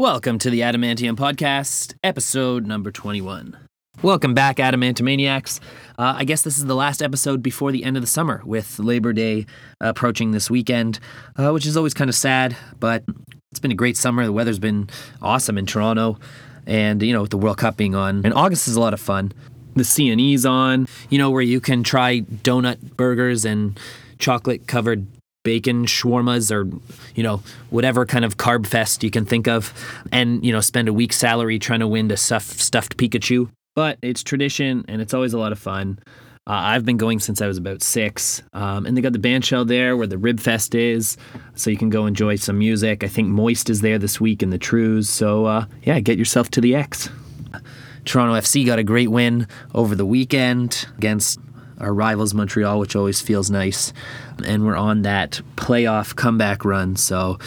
[0.00, 3.54] Welcome to the Adamantium Podcast, episode number 21.
[4.00, 5.60] Welcome back, Adamantomaniacs.
[5.98, 8.78] Uh, I guess this is the last episode before the end of the summer, with
[8.78, 9.44] Labor Day
[9.78, 11.00] approaching this weekend,
[11.36, 13.04] uh, which is always kind of sad, but
[13.50, 14.24] it's been a great summer.
[14.24, 14.88] The weather's been
[15.20, 16.18] awesome in Toronto,
[16.64, 18.22] and, you know, with the World Cup being on.
[18.24, 19.32] And August is a lot of fun.
[19.74, 23.78] The CNE's on, you know, where you can try donut burgers and
[24.18, 25.06] chocolate covered
[25.42, 26.68] bacon shawarmas or
[27.14, 29.72] you know whatever kind of carb fest you can think of
[30.12, 33.48] and you know spend a week's salary trying to win the stuff, stuffed pikachu.
[33.74, 35.98] But it's tradition and it's always a lot of fun.
[36.46, 39.44] Uh, i've been going since i was about six um, and they got the band
[39.44, 41.18] shell there where the rib fest is
[41.54, 43.04] so you can go enjoy some music.
[43.04, 46.50] I think moist is there this week in the trues so uh, yeah get yourself
[46.52, 47.08] to the x.
[48.04, 51.38] Toronto fc got a great win over the weekend against
[51.80, 53.92] our rivals Montreal, which always feels nice.
[54.44, 56.96] And we're on that playoff comeback run.
[56.96, 57.38] So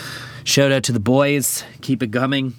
[0.43, 1.63] shout out to the boys.
[1.81, 2.53] Keep it coming.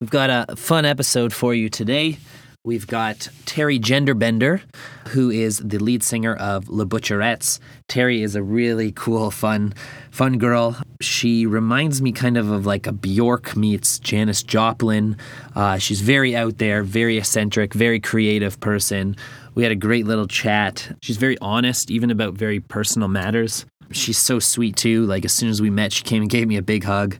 [0.00, 2.18] We've got a fun episode for you today.
[2.62, 3.16] We've got
[3.46, 4.60] Teri Gender Bender,
[5.08, 7.58] who is the lead singer of Le Butcherettes.
[7.88, 9.72] Teri is a really cool, fun,
[10.10, 10.76] fun girl.
[11.00, 15.16] She reminds me kind of of like a Bjork meets Janis Joplin.
[15.56, 19.16] Uh, she's very out there, very eccentric, very creative person.
[19.54, 20.94] We had a great little chat.
[21.00, 23.64] She's very honest, even about very personal matters.
[23.90, 25.06] She's so sweet too.
[25.06, 27.16] Like as soon as we met, she came and gave me a big hug.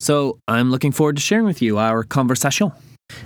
[0.00, 2.72] So I'm looking forward to sharing with you our conversation.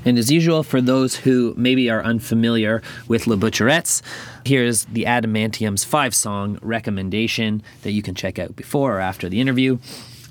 [0.04, 4.02] And as usual, for those who maybe are unfamiliar with Le Butcherettes,
[4.44, 9.40] here's the Adamantium's five song recommendation that you can check out before or after the
[9.40, 9.78] interview.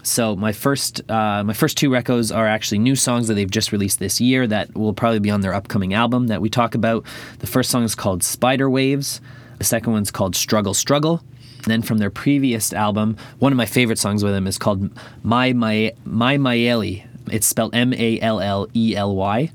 [0.02, 3.72] So my first uh, my first two recos are actually new songs that they've just
[3.72, 7.06] released this year that will probably be on their upcoming album that we talk about.
[7.40, 9.22] The first song is called Spider Waves.
[9.58, 11.22] The second one's called Struggle Struggle.
[11.58, 14.90] And then from their previous album, one of my favorite songs with them is called
[15.22, 17.06] My My My Mallely.
[17.32, 19.52] It's spelled M A L L E L Y.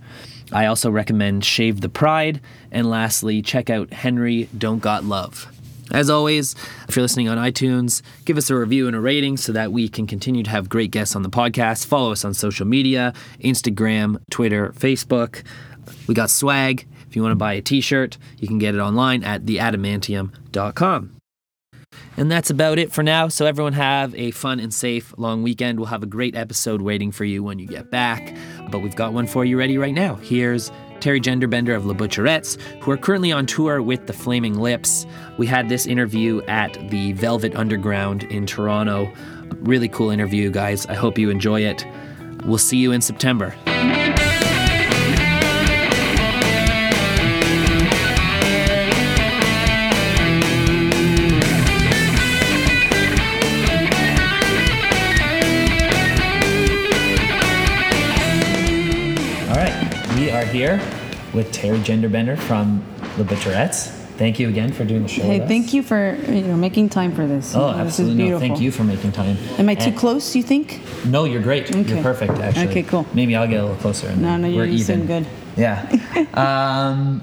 [0.52, 2.40] I also recommend Shave the Pride.
[2.70, 5.50] And lastly, check out Henry Don't Got Love.
[5.90, 6.54] As always,
[6.88, 9.88] if you're listening on iTunes, give us a review and a rating so that we
[9.88, 11.86] can continue to have great guests on the podcast.
[11.86, 15.42] Follow us on social media Instagram, Twitter, Facebook.
[16.06, 16.86] We got swag.
[17.08, 21.16] If you want to buy a t shirt, you can get it online at theadamantium.com.
[22.16, 23.28] And that's about it for now.
[23.28, 25.78] So, everyone have a fun and safe long weekend.
[25.78, 28.36] We'll have a great episode waiting for you when you get back.
[28.70, 30.16] But we've got one for you ready right now.
[30.16, 34.58] Here's Teri Gender Bender of Le Butcherettes, who are currently on tour with the Flaming
[34.58, 35.06] Lips.
[35.38, 39.12] We had this interview at the Velvet Underground in Toronto.
[39.56, 40.86] Really cool interview, guys.
[40.86, 41.84] I hope you enjoy it.
[42.44, 43.54] We'll see you in September.
[60.54, 60.80] Here
[61.32, 62.80] with Teri Gender Bender from
[63.18, 63.88] Le Butcherettes.
[64.18, 65.22] Thank you again for doing the show.
[65.24, 67.56] Hey, thank you for you know making time for this.
[67.56, 68.14] Oh, You know, this is absolutely.
[68.14, 68.48] No, beautiful.
[68.48, 69.36] thank you for making time.
[69.58, 70.36] Am I too And- close?
[70.36, 70.80] You think?
[71.04, 71.74] No, you're great.
[71.74, 72.68] You're perfect, actually.
[72.68, 73.04] Okay, cool.
[73.14, 74.06] Maybe I'll get a little closer.
[74.06, 75.06] And No, then no, you're you even.
[75.08, 75.26] good.
[75.56, 75.90] Yeah.
[76.34, 77.20] um,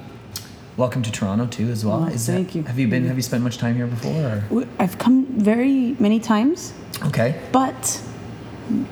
[0.76, 2.04] welcome to Toronto too, as well.
[2.04, 2.64] Oh, Is thank that- you.
[2.64, 3.06] Have you been?
[3.08, 4.44] Have you spent much time here before?
[4.52, 4.66] Or?
[4.78, 6.74] I've come very many times,
[7.06, 7.40] Okay.
[7.54, 8.02] but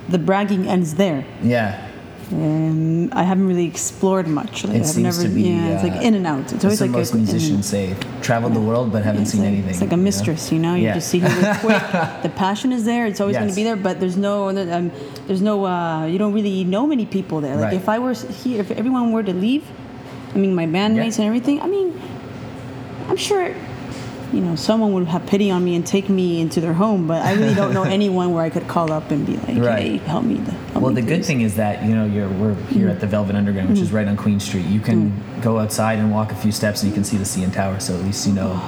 [0.08, 1.26] the bragging ends there.
[1.44, 1.88] Yeah.
[2.32, 4.64] Um, I haven't really explored much.
[4.64, 6.52] Like, It I've seems never, to be, yeah, it's like uh, in and out.
[6.54, 7.96] It's always like most a, musicians say.
[8.22, 9.70] Traveled the world, but haven't It's seen like, anything.
[9.72, 10.04] It's like a you know?
[10.04, 10.76] mistress, you know.
[10.76, 10.94] You Yeah.
[10.94, 11.82] just see her quick.
[12.24, 13.08] the passion is there.
[13.08, 14.92] It's always going to be there, but there's no, um,
[15.28, 15.66] there's no.
[15.66, 17.56] Uh, you don't really know many people there.
[17.56, 17.74] Like Right.
[17.74, 19.64] if I were here, if everyone were to leave,
[20.36, 21.26] I mean, my bandmates Yeah.
[21.26, 21.62] and everything.
[21.62, 22.00] I mean,
[23.08, 23.56] I'm sure.
[24.32, 27.26] You know, someone would have pity on me and take me into their home, but
[27.26, 29.82] I really don't know anyone where I could call up and be like, Right.
[29.82, 30.40] "Hey, help me."
[30.80, 33.70] Well, the good thing is that you know you're we're here at the Velvet Underground,
[33.70, 33.94] which is mm.
[33.96, 34.66] right on Queen Street.
[34.66, 35.42] You can mm.
[35.44, 37.80] go outside and walk a few steps, and you can see the CN Tower.
[37.80, 38.60] So at least you know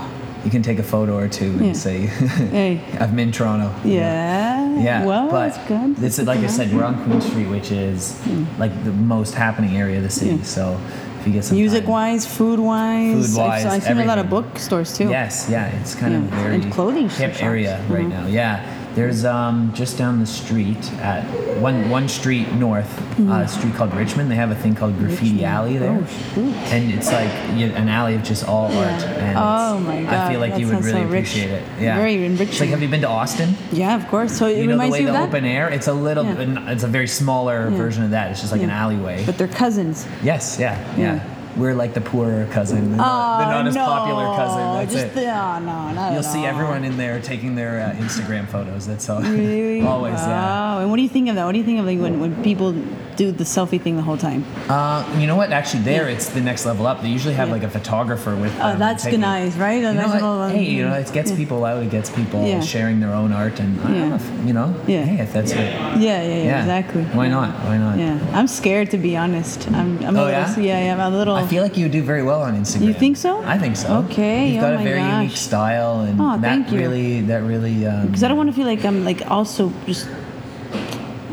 [0.43, 1.73] you can take a photo or two and Yeah.
[1.73, 2.81] say, Hey.
[2.99, 3.99] "I'm in Toronto." you know?
[3.99, 4.81] Yeah.
[4.81, 5.95] Yeah, Well, but that's good.
[5.97, 8.45] This is like I said, we're on Queen Street, which is mm.
[8.57, 10.37] like the most happening area of the city.
[10.37, 10.43] Yeah.
[10.43, 10.81] So
[11.19, 13.27] if you get some Music time- wise, food wise.
[13.27, 15.09] Food-wise, I've, I've seen a lot of bookstores too.
[15.09, 17.43] Yes, yeah, it's kind of very and clothing hip shops.
[17.43, 18.09] area right Mhm.
[18.09, 18.25] now.
[18.27, 18.65] Yeah,
[18.95, 21.23] there's um, just down the street at
[21.59, 22.89] one one street north,
[23.21, 24.29] uh, a street called Richmond.
[24.29, 25.39] They have a thing called Graffiti Mm-hmm.
[25.39, 25.45] Richmond.
[25.45, 26.07] Alley there,
[26.37, 29.03] Oh, and it's like you, an alley of just all art.
[29.03, 31.29] And Oh my I God, feel like that you would really so rich.
[31.29, 31.63] appreciate it.
[31.79, 33.53] Yeah, Very It's like, have you been to Austin?
[33.71, 34.37] Yeah, of course.
[34.37, 35.27] So it You know the reminds way the that.
[35.29, 35.69] open air.
[35.69, 36.25] It's a little.
[36.25, 36.71] Yeah.
[36.71, 37.77] It's a very smaller Yeah.
[37.77, 38.31] version of that.
[38.31, 39.25] It's just like an alleyway.
[39.25, 40.05] But they're cousins.
[40.23, 41.23] yes, yeah, yeah.
[41.55, 41.61] Yeah.
[41.61, 43.85] We're like the poorer cousin, the not, the Oh, not as no.
[43.85, 44.73] popular cousin.
[44.77, 45.13] That's Just it.
[45.15, 46.45] The, oh, no, not You'll see all.
[46.45, 48.87] everyone in there taking their uh, Instagram photos.
[48.87, 49.21] That's all.
[49.21, 49.81] Really?
[49.85, 50.27] Always, yeah.
[50.27, 50.79] Wow.
[50.79, 51.45] And what do you think of that?
[51.45, 52.73] What do you think of like when, when people
[53.17, 54.45] do the selfie thing the whole time?
[54.69, 55.51] Uh, you know what?
[55.51, 57.01] Actually, there it's the next level up.
[57.01, 57.53] They usually have Yeah.
[57.55, 58.51] like a photographer with.
[58.57, 58.61] Them.
[58.65, 59.81] Oh, them that's taking- nice, right?
[59.81, 60.21] You know what?
[60.23, 61.37] um, hey, you know, it gets yeah.
[61.37, 61.83] people out.
[61.83, 62.61] It gets people Yeah.
[62.61, 64.07] sharing their own art, and I don't Yeah.
[64.09, 65.03] know if, you know, Yeah.
[65.03, 65.57] hey, if that's it.
[65.57, 67.03] Yeah, yeah, yeah, exactly.
[67.03, 67.49] Why not?
[67.65, 67.97] Why not?
[67.99, 69.67] Yeah, I'm scared to be honest.
[69.71, 70.59] I'm, I'm Oh, a little, yeah?
[70.59, 71.35] yeah, yeah, I'm a little.
[71.43, 72.85] I feel like you would do very well on Instagram.
[72.87, 73.41] You think so?
[73.43, 73.97] I think so.
[74.05, 76.77] Okay, You've oh got a my very unique style, and Oh, that thank you.
[76.79, 77.85] really, that really.
[77.85, 80.07] Um, because I don't want to feel like I'm like also just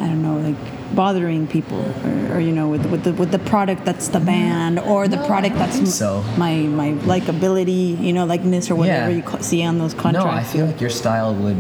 [0.00, 0.56] I don't know like
[0.94, 4.78] bothering people or, or you know with with the with the product that's the band
[4.80, 6.22] or the No, product that's so.
[6.38, 9.16] my my likability you know likeness or whatever Yeah.
[9.36, 10.24] you see on those contracts.
[10.24, 10.30] no.
[10.40, 11.58] I feel like your style would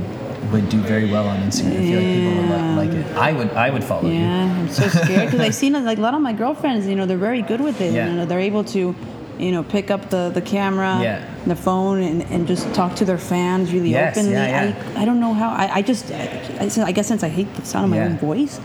[0.52, 1.72] would do very well on Instagram.
[1.72, 2.76] I feel like people would Yeah.
[2.76, 3.16] like, like it.
[3.16, 4.18] I would, I would follow you.
[4.18, 6.86] Yeah, I'm so scared because I've seen like a lot of my girlfriends.
[6.86, 7.92] You know, they're very good with it.
[7.92, 8.08] Yeah.
[8.08, 8.94] You know, they're able to,
[9.38, 11.24] you know, pick up the the camera, Yeah.
[11.46, 14.32] the phone, and, and just talk to their fans really Yes, openly.
[14.34, 14.74] yeah, yeah.
[14.96, 15.50] I I don't know how.
[15.50, 18.06] I, I just I, I guess since I hate the sound of my Yeah.
[18.06, 18.60] own voice.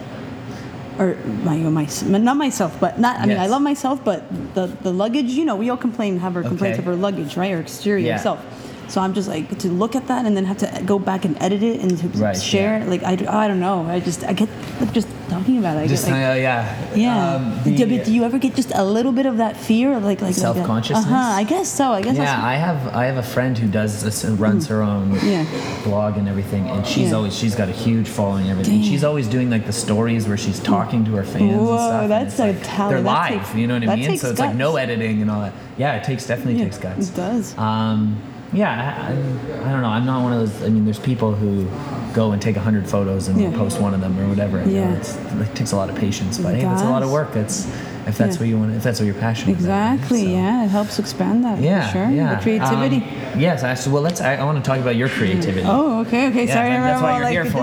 [0.99, 1.87] Or my, my
[2.19, 3.19] not myself, but not.
[3.19, 4.19] I mean, I love myself, but
[4.53, 5.31] the the luggage.
[5.31, 6.85] You know, we all complain, have our complaints Okay.
[6.85, 7.51] of our luggage, right?
[7.51, 8.17] Our exterior Yeah.
[8.17, 8.39] self.
[8.89, 11.35] So I'm just like to look at that and then have to go back and
[11.41, 12.79] edit it and to Right, share.
[12.79, 12.85] yeah.
[12.85, 13.85] Like I, I don't know.
[13.87, 14.49] I just I get
[14.93, 15.81] just talking about it.
[15.81, 16.93] I Just get, like, uh, yeah.
[16.95, 17.35] yeah.
[17.35, 19.93] Um, do, the- but do you ever get just a little bit of that fear,
[19.93, 21.05] of like like Self-consciousness?
[21.05, 21.39] Uh huh.
[21.41, 21.91] I guess so.
[21.91, 22.17] I guess.
[22.17, 25.23] Yeah, I have I have a friend who does this and runs her own Mm.
[25.23, 25.83] Yeah.
[25.83, 27.15] blog and everything, and she's Yeah.
[27.17, 28.83] always she's got a huge following and everything.
[28.83, 31.53] She's always doing like the stories where she's talking to her fans.
[31.53, 32.91] and Whoa, stuff, that's a like, talent.
[32.97, 34.17] They're live, takes- you know what I mean?
[34.17, 35.53] So it's like no editing and all that.
[35.77, 37.09] Yeah, it takes definitely Yeah, takes guts.
[37.09, 37.57] It does.
[37.57, 38.21] Um,
[38.53, 39.89] yeah, I, I, I don't know.
[39.89, 40.63] I'm not one of those.
[40.63, 41.67] I mean, there's people who
[42.13, 43.51] go and take hundred photos and Yeah.
[43.57, 44.59] post one of them or whatever.
[44.59, 44.97] and, you know, Yeah.
[44.97, 47.35] it's, it takes a lot of patience, but It hey, it's a lot of work.
[47.35, 47.65] It's
[48.05, 48.39] if that's Yeah.
[48.41, 48.75] what you want.
[48.75, 49.93] If that's what you're passionate about.
[49.95, 50.23] Exactly.
[50.25, 50.29] so.
[50.29, 51.57] Yeah, it helps expand that.
[51.57, 52.09] for Yeah, sure.
[52.09, 52.35] yeah.
[52.35, 52.97] The creativity.
[52.97, 53.93] Um, yes, actually.
[53.93, 54.21] Well, let's.
[54.21, 55.65] I, I want to talk about your creativity.
[55.67, 56.45] oh, okay, okay.
[56.45, 57.61] Yeah, Sorry, that- that's what you're like, here for.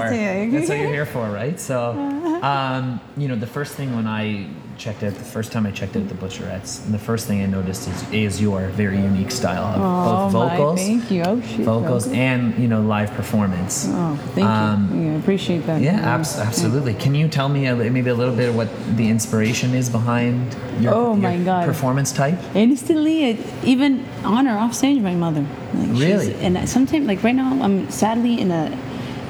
[0.59, 1.61] That's what you're here for, right?
[1.61, 1.93] So,
[2.43, 4.47] um, you know, the first thing when I
[4.79, 7.47] checked out, the first time I checked out the Butcherettes, and the first thing I
[7.47, 11.23] noticed is, is your very unique style of Oh, both my, vocals, thank you.
[11.27, 11.61] Oh, shit.
[11.67, 13.87] vocals, and you know, live performance.
[13.91, 15.07] Oh, thank Um, you.
[15.09, 15.83] Yeah, I appreciate that.
[15.83, 16.95] Yeah, abs- absolutely.
[16.95, 20.57] Can you tell me a, maybe a little bit of what the inspiration is behind
[20.81, 21.67] your, Oh, your my God.
[21.67, 22.39] performance type?
[22.55, 25.45] Instantly, it, even on or off stage, my mother.
[25.75, 26.35] Like Really?
[26.37, 28.71] And sometimes, like right now, I'm sadly in a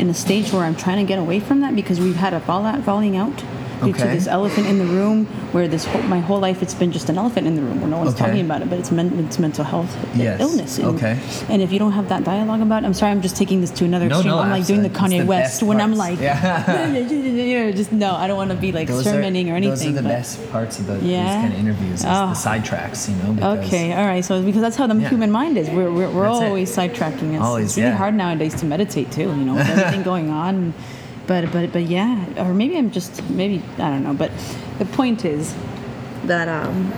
[0.01, 2.41] in a stage where I'm trying to get away from that because we've had a
[2.41, 3.45] fallout, falling out
[3.85, 4.15] due to Okay.
[4.15, 5.27] this elephant in the room.
[5.53, 7.91] Where this whole, my whole life it's been just an elephant in the room where
[7.91, 8.25] no one's Okay.
[8.27, 10.41] talking about it, but it's men, it's mental health Yes.
[10.41, 10.79] illness.
[10.79, 11.19] And, Okay.
[11.49, 13.71] And if you don't have that dialogue about, it, I'm sorry, I'm just taking this
[13.73, 14.35] to another No, extreme.
[14.37, 15.19] no, I'm like doing the absolutely.
[15.19, 15.99] Kanye the West best when I'm parts.
[16.11, 16.97] like, Yeah.
[17.11, 19.71] you know, just no, I don't want to be like sermoning or anything.
[19.71, 21.41] Those are the but- best parts of the, these Yeah?
[21.43, 22.09] kind of interviews, is Oh.
[22.09, 22.35] the ah.
[22.35, 23.33] sidetracks, you know.
[23.33, 24.25] Because Okay, all right.
[24.25, 25.09] So because that's how the Yeah.
[25.09, 25.69] human mind is.
[25.71, 26.47] We're, we're, we're That's it.
[26.47, 27.35] always sidetracking.
[27.35, 27.97] It's, Always, it's really yeah.
[27.97, 29.23] hard nowadays to meditate too.
[29.23, 30.75] You know, with everything going on.
[31.31, 34.15] But but but yeah, or maybe I'm just maybe I don't know.
[34.15, 34.33] But
[34.81, 35.55] the point is
[36.25, 36.91] that um,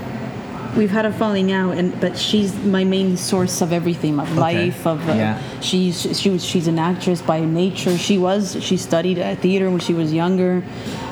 [0.75, 4.87] we've had a falling out, and but she's my main source of everything, of life.
[4.87, 5.61] Of uh, Yeah.
[5.61, 7.99] she's she was she's an actress by nature.
[7.99, 10.63] She was she studied at theater when she was younger.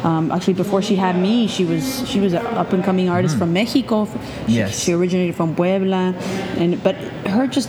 [0.03, 3.37] Um, actually, before she had me, she was she was an up and coming artist
[3.37, 4.07] from Mexico.
[4.47, 4.55] She.
[4.55, 4.83] Yes.
[4.83, 6.15] she originated from Puebla,
[6.57, 6.97] and but
[7.29, 7.69] her just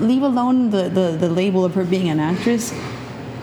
[0.00, 2.72] leave alone the, the, the label of her being an actress.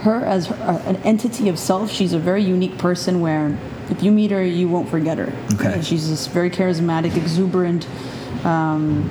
[0.04, 3.22] Her as her, an entity of self, she's a very unique person.
[3.22, 3.58] Where
[3.90, 5.34] if you meet her, you won't forget her.
[5.54, 5.82] Okay.
[5.82, 7.88] She's this very charismatic, exuberant,
[8.46, 9.10] um,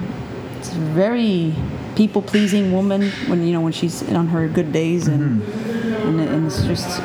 [0.95, 1.55] very
[1.97, 6.09] people pleasing woman when you know when she's on her good days and Mm-hmm.
[6.09, 7.01] and, and it's just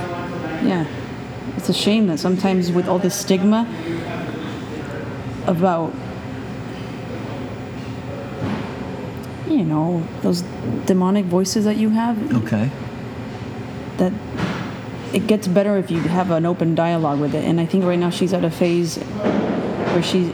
[0.64, 0.86] yeah
[1.58, 3.68] it's a shame that sometimes with all this stigma
[5.46, 5.94] about
[9.50, 10.42] you know those
[10.86, 12.70] demonic voices that you have Okay.
[13.98, 14.14] That
[15.14, 17.44] it gets better if you have an open dialogue with it.
[17.46, 20.34] And I think right now she's at a phase where she,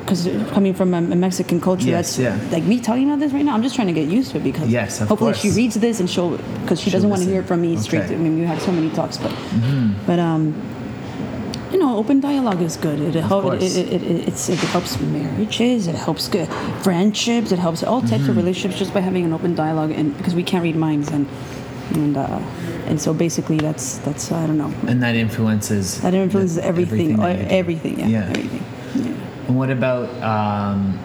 [0.00, 2.50] because coming from a, a Mexican culture, Yes, that's yeah.
[2.50, 3.54] like me talking about this right now.
[3.54, 5.40] I'm just trying to get used to it because Yes, of hopefully course.
[5.42, 7.76] she reads this and she'll, because she She'll doesn't want to hear it from me
[7.76, 8.00] straight.
[8.00, 8.08] Okay.
[8.08, 10.06] To, I mean, we have so many talks, but Mm-hmm.
[10.06, 10.54] but um.
[11.70, 12.98] You know, open dialogue is good.
[12.98, 15.86] It, help, it, it, it, it, it's, it helps marriages.
[15.86, 16.48] It helps good
[16.82, 17.52] friendships.
[17.52, 18.30] It helps all types Mm-hmm.
[18.30, 21.28] of relationships just by having an open dialogue, and because we can't read minds, and
[21.94, 22.38] and uh,
[22.86, 24.72] and so basically that's that's I don't know.
[24.86, 26.00] And that influences.
[26.00, 27.16] That influences the- everything.
[27.16, 27.44] that you.
[27.48, 28.28] Everything, yeah, Yeah.
[28.30, 28.64] everything.
[28.94, 29.46] Yeah.
[29.48, 30.98] And what about um,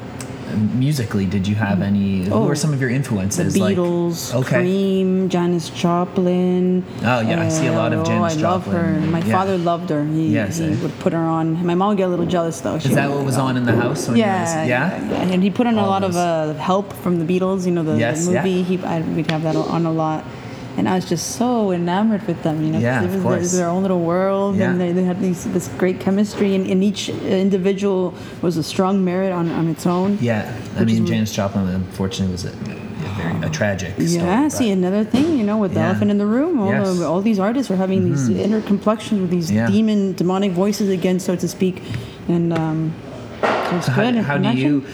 [0.78, 1.26] musically?
[1.26, 2.26] Did you have any?
[2.26, 3.58] Who Oh, were some of your The influences?
[3.58, 4.58] like- Beatles, okay.
[4.60, 6.84] Cream, Janis Joplin.
[7.02, 9.00] Oh, yeah, I see a lot of oh, Janis I love her.
[9.10, 9.32] My Yeah.
[9.38, 10.04] father loved her.
[10.06, 10.76] He, Yes, he eh?
[10.82, 11.66] would put her on.
[11.66, 12.78] My mom would get a little jealous though.
[12.80, 14.08] She Is that what was uh, on in the house?
[14.08, 15.02] When Yeah, yeah.
[15.10, 17.66] yeah, and he put on a All lot of uh, help from the Beatles.
[17.66, 18.44] You know, the, Yes, the yeah.
[18.44, 18.64] movie.
[18.64, 20.24] He, I, we'd have that on a lot.
[20.78, 22.64] And I was just so enamored with them.
[22.64, 23.52] You know, Yeah, it of was course.
[23.52, 26.84] Their, their own little world, and they, they had these, this great chemistry, and, and
[26.84, 30.18] each individual was a strong merit on, on its own.
[30.22, 33.94] Yeah, I mean, Janis Joplin, unfortunately, was a, a very a tragic.
[33.98, 35.90] Yeah, story, see another thing, you know, with the Yeah.
[35.90, 36.88] elephant in the room, all, Yes.
[36.88, 37.00] Mm-hmm.
[37.00, 39.68] the, all these artists are having these inner complexions with these Yeah.
[39.68, 41.82] demon, demonic voices again, so to speak,
[42.28, 42.94] and um,
[43.42, 44.16] so how, good.
[44.24, 44.86] how do you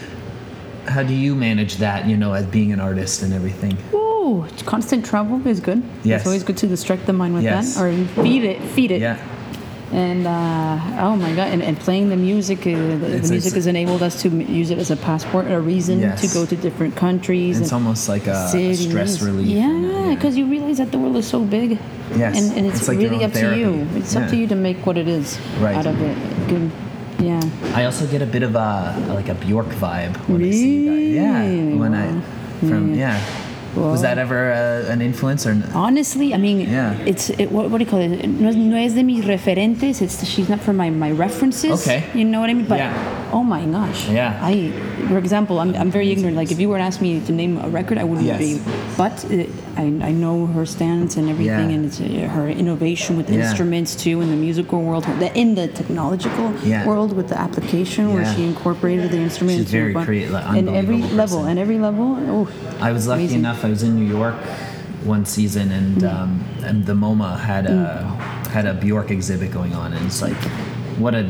[0.88, 2.08] how do you manage that?
[2.08, 3.78] You know, as being an artist and everything.
[4.20, 5.82] Ooh, constant travel is good.
[6.04, 6.22] Yes.
[6.22, 7.76] It's always good to distract the mind with Yes.
[7.76, 9.00] that, or feed it, feed it.
[9.02, 9.18] Yeah,
[9.92, 12.72] And uh, oh my god, and, and playing the music, uh,
[13.04, 15.60] the, It's- music it's- has enabled us to m- use it as a passport, a
[15.60, 16.22] reason Yes.
[16.22, 17.60] to go to different countries.
[17.62, 19.48] it's almost like a, a stress relief.
[19.48, 21.80] Yeah, because you realize that the world is so big.
[22.16, 22.38] Yes.
[22.38, 23.72] And, and it's, It's like really up to you.
[23.72, 24.00] therapy.
[24.00, 25.78] It's up to you to make what it is Right.
[25.78, 26.18] out of it.
[26.50, 26.70] Good.
[27.20, 27.42] Yeah.
[27.74, 31.02] I also get a bit of a like a Bjork vibe when I see that.
[31.22, 31.74] Yeah, Really?
[31.82, 32.08] when I
[32.68, 33.20] from yeah.
[33.80, 35.52] Was that ever uh, an influence or?
[35.52, 36.94] n- Honestly, I mean, Yeah.
[37.06, 38.28] it's it, what, what do you call it?
[38.28, 40.02] No, no es de mis referentes.
[40.02, 41.82] It's she's not from my, my references.
[41.82, 42.04] Okay.
[42.14, 42.66] You know what I mean?
[42.68, 43.29] But Yeah.
[43.32, 44.08] Oh my gosh.
[44.10, 44.40] Yeah.
[44.42, 44.72] I,
[45.08, 46.36] for example, I'm, I'm very ignorant.
[46.36, 48.40] Like if you were to ask me to name a record, I wouldn't Yes.
[48.40, 48.62] be.
[48.98, 49.46] But uh,
[49.82, 51.76] I, I know her stance and everything, Yeah.
[51.76, 53.40] and it's uh, her innovation with Yeah.
[53.50, 56.86] instruments too in the musical world, the, in the technological Yeah.
[56.86, 59.64] world with the application where she incorporated the instruments.
[59.64, 61.52] She's very creative, like, and every unbelievable level, person.
[61.52, 62.18] and every level.
[62.30, 62.50] Oh,
[62.82, 63.40] I was lucky Amazing.
[63.40, 63.64] enough.
[63.66, 64.36] I was in New York
[65.06, 66.14] one season, and Mm.
[66.14, 68.04] um, and the MoMA had a
[68.52, 70.36] had a Bjork exhibit going on, and it's like,
[70.98, 71.24] what a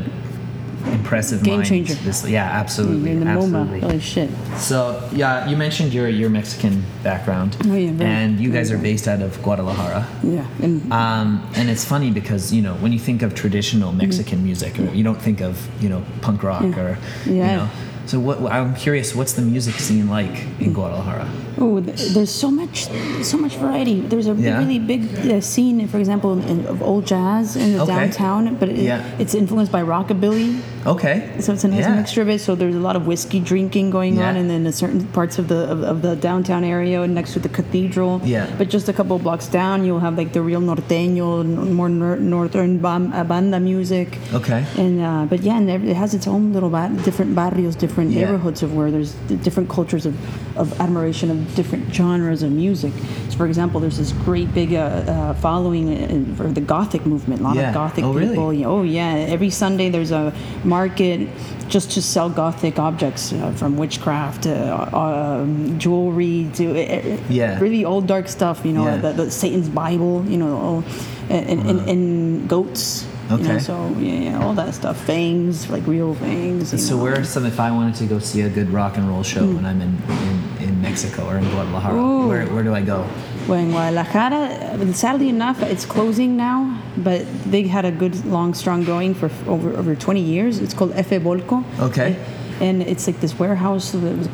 [0.86, 1.94] impressive Game mind changer.
[1.94, 3.80] This, yeah, absolutely, in the absolutely.
[3.80, 4.30] MoMA, holy shit.
[4.56, 8.78] So yeah, you mentioned your your Mexican background, Oh, yeah, very- and you guys are
[8.78, 10.06] based out of Guadalajara.
[10.22, 14.42] Yeah, and Um, and it's funny because you know when you think of traditional Mexican
[14.44, 16.78] music, or you don't think of you know punk rock Mm-hmm.
[16.78, 16.84] Yeah.
[16.84, 17.50] or Yeah.
[17.52, 17.68] you know.
[18.10, 21.30] So what I'm curious, what's the music scene like in Guadalajara?
[21.58, 22.88] Oh, there's so much,
[23.22, 24.00] so much variety.
[24.00, 24.58] There's a Yeah.
[24.58, 27.94] really big uh, scene, for example, in, of old jazz in the Okay.
[27.94, 29.04] downtown, but it, Yeah.
[29.20, 30.58] it's influenced by rockabilly.
[30.86, 31.28] Okay.
[31.40, 31.94] So it's a nice Yeah.
[31.94, 32.40] mixture of it.
[32.40, 35.48] So there's a lot of whiskey drinking going on, and then in certain parts of
[35.48, 38.20] the of, of the downtown area next to the cathedral.
[38.24, 38.46] Yeah.
[38.56, 42.82] But just a couple blocks down, you'll have like the real norteño, more nor- northern
[42.84, 44.18] uh, banda music.
[44.32, 44.64] Okay.
[44.78, 48.20] And uh, but yeah, and it has its own little ba- different barrios, different Yeah.
[48.24, 49.12] neighborhoods of where there's
[49.44, 50.14] different cultures of,
[50.56, 52.92] of admiration of different genres of music.
[53.28, 57.40] So, for example, there's this great big uh, uh, following for the Gothic movement.
[57.40, 57.68] A lot Yeah.
[57.68, 58.28] of Gothic Oh, really?
[58.30, 58.52] people.
[58.52, 60.32] Yeah, Oh yeah, every Sunday there's a
[60.70, 61.28] market
[61.68, 67.60] just to sell Gothic objects, uh, from witchcraft to uh, um, jewelry to uh, Yeah.
[67.60, 68.56] really old dark stuff.
[68.64, 68.96] You know, Yeah.
[69.04, 70.24] the, the Satan's Bible.
[70.32, 70.84] You know, all,
[71.28, 73.04] and, and, and goats.
[73.30, 73.58] You know, Okay.
[73.60, 74.96] so yeah, yeah, all that stuff.
[75.06, 76.64] Fangs, like real fangs.
[76.70, 77.02] So know.
[77.02, 79.44] where are some if I wanted to go see a good rock and roll show
[79.56, 79.92] when I'm in,
[80.26, 82.26] in, in Mexico or in Guadalajara.
[82.30, 83.06] Where, where do I go?
[83.48, 88.84] Well, in Guadalajara, sadly enough, it's closing now, but they had a good, long, strong
[88.84, 90.58] going for over over 20 years.
[90.60, 91.64] It's called Efe Volco.
[91.80, 92.16] Okay.
[92.60, 94.32] And it's like this warehouse that was c-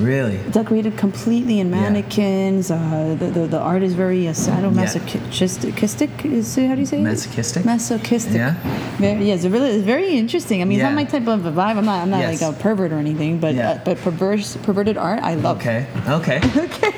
[0.00, 0.38] Really?
[0.52, 1.80] decorated completely in Yeah.
[1.82, 2.70] mannequins.
[2.70, 6.24] Uh, the, the the art is very uh, sadomasochistic.
[6.24, 7.62] Is how do you say Masochistic?
[7.62, 7.66] it?
[7.66, 8.34] Masochistic.
[8.34, 8.54] Yeah.
[8.98, 10.62] Very, yeah, it's really it's very interesting.
[10.62, 10.86] I mean, Yeah.
[10.86, 11.76] it's not my type of a vibe.
[11.78, 12.40] I'm not I'm not Yes.
[12.40, 13.70] like a pervert or anything, but Yeah.
[13.70, 15.56] uh, but perverse perverted art I love.
[15.58, 15.86] Okay.
[16.08, 16.40] Okay.
[16.66, 16.94] okay.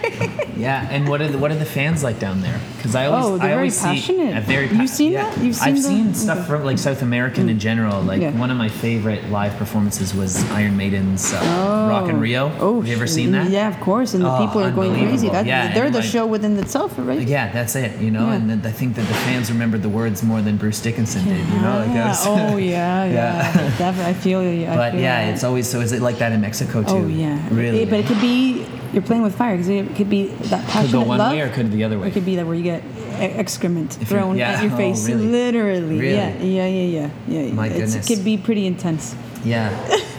[0.57, 2.61] Yeah, and what are the, what are the fans like down there?
[2.76, 4.37] Because I always Oh, they're I very always see passionate.
[4.37, 5.30] a very You've seen yeah.
[5.30, 5.42] that?
[5.42, 6.47] You've seen I've seen stuff okay.
[6.49, 8.02] from like South American in general.
[8.02, 8.33] Like Yeah.
[8.33, 12.52] one of my favorite live performances was Iron Maiden's uh, Rock in Rio.
[12.61, 13.50] Oh, you ever seen that?
[13.50, 14.14] Yeah, of course.
[14.14, 15.28] And the Oh, people are going crazy.
[15.28, 17.26] That, Yeah, they're the like- show within itself, right?
[17.26, 18.00] Yeah, that's it.
[18.00, 18.35] You know, Yeah.
[18.37, 21.38] and I think that the fans remembered the words more than Bruce Dickinson did.
[21.49, 23.12] You know, like was- oh yeah, yeah.
[23.12, 23.52] Yeah.
[23.78, 24.66] Definitely, I feel you.
[24.66, 25.35] I But feel yeah, that.
[25.35, 25.80] it's always so.
[25.80, 26.88] Is it like that in Mexico too?
[26.90, 27.38] Oh yeah.
[27.50, 27.80] Really?
[27.82, 30.68] It- but it could be you're playing with fire because it could be that could
[30.70, 32.09] passionate go one love, way or could it the other way.
[32.09, 32.82] it could be that where you get
[33.20, 34.50] excrement If thrown yeah.
[34.52, 35.26] at your Oh, face, really?
[35.26, 35.99] literally.
[36.00, 36.14] Really?
[36.14, 37.52] Yeah, yeah, yeah, yeah, yeah.
[37.52, 38.11] My It's- goodness.
[38.11, 39.14] It could be pretty intense.
[39.44, 39.70] yeah.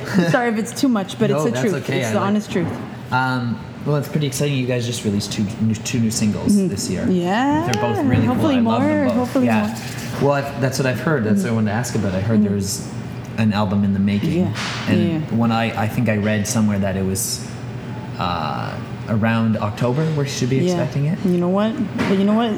[0.32, 1.84] Sorry if it's too much, but No, it's the truth.
[1.84, 2.00] okay.
[2.00, 2.68] It's I the like- honest truth.
[3.12, 4.56] Um, well, it's pretty exciting.
[4.58, 7.02] You guys just released two new, two new singles this year.
[7.02, 7.12] Mm-hmm.
[7.12, 8.70] Yeah, they're both really hopefully cool.
[8.70, 9.68] I love them more, hopefully yeah.
[9.68, 9.76] more.
[9.76, 10.26] Mm-hmm.
[10.26, 11.24] Well, I've, that's what I've heard.
[11.24, 12.14] That's what I wanted to ask about.
[12.14, 12.88] I heard there's
[13.38, 14.34] an album in the making.
[14.42, 15.36] Yeah, And yeah.
[15.36, 17.50] when I, I think I read somewhere that it was
[18.20, 18.80] uh,
[19.10, 21.18] around October where you should be expecting it.
[21.26, 21.76] You know what?
[21.98, 22.52] But you know what?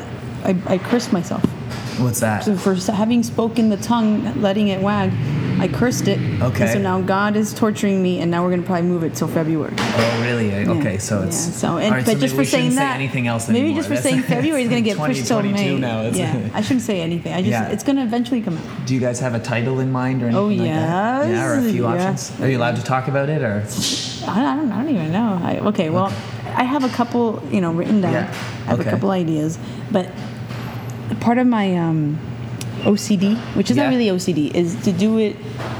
[0.43, 1.43] I, I cursed myself.
[1.99, 2.43] What's that?
[2.43, 5.11] So for having spoken the tongue, letting it wag,
[5.63, 6.19] I cursed it.
[6.41, 6.73] Okay.
[6.73, 9.73] So now God is torturing me, and now we're gonna probably move it till February.
[9.79, 10.49] Oh, really?
[10.49, 10.69] Yeah.
[10.71, 13.27] Okay, so Yeah, it's So, and, right, but so just for saying that, say anything
[13.27, 13.77] else maybe anymore.
[13.77, 15.79] just for That's- saying February is gonna get pushed till 2022 May.
[15.79, 17.31] now, yeah, I shouldn't say anything.
[17.31, 17.69] I just Yeah.
[17.69, 18.63] it's gonna eventually come out.
[18.85, 21.29] Do you guys have a title in mind or anything Oh, like that?
[21.29, 22.09] Yeah, or a few yeah.
[22.09, 22.41] options.
[22.41, 23.63] Are you allowed to talk about it or?
[24.27, 25.39] I don't, I don't even know.
[25.41, 26.11] I, okay, well,
[26.57, 28.11] I have a couple, you know, written down.
[28.11, 28.27] Yeah.
[28.65, 28.89] I have Okay.
[28.89, 29.57] a couple ideas,
[29.91, 30.09] but
[31.21, 32.19] part of my um,
[32.83, 33.83] OCD, which is Yeah.
[33.83, 35.35] not really OCD, is to do it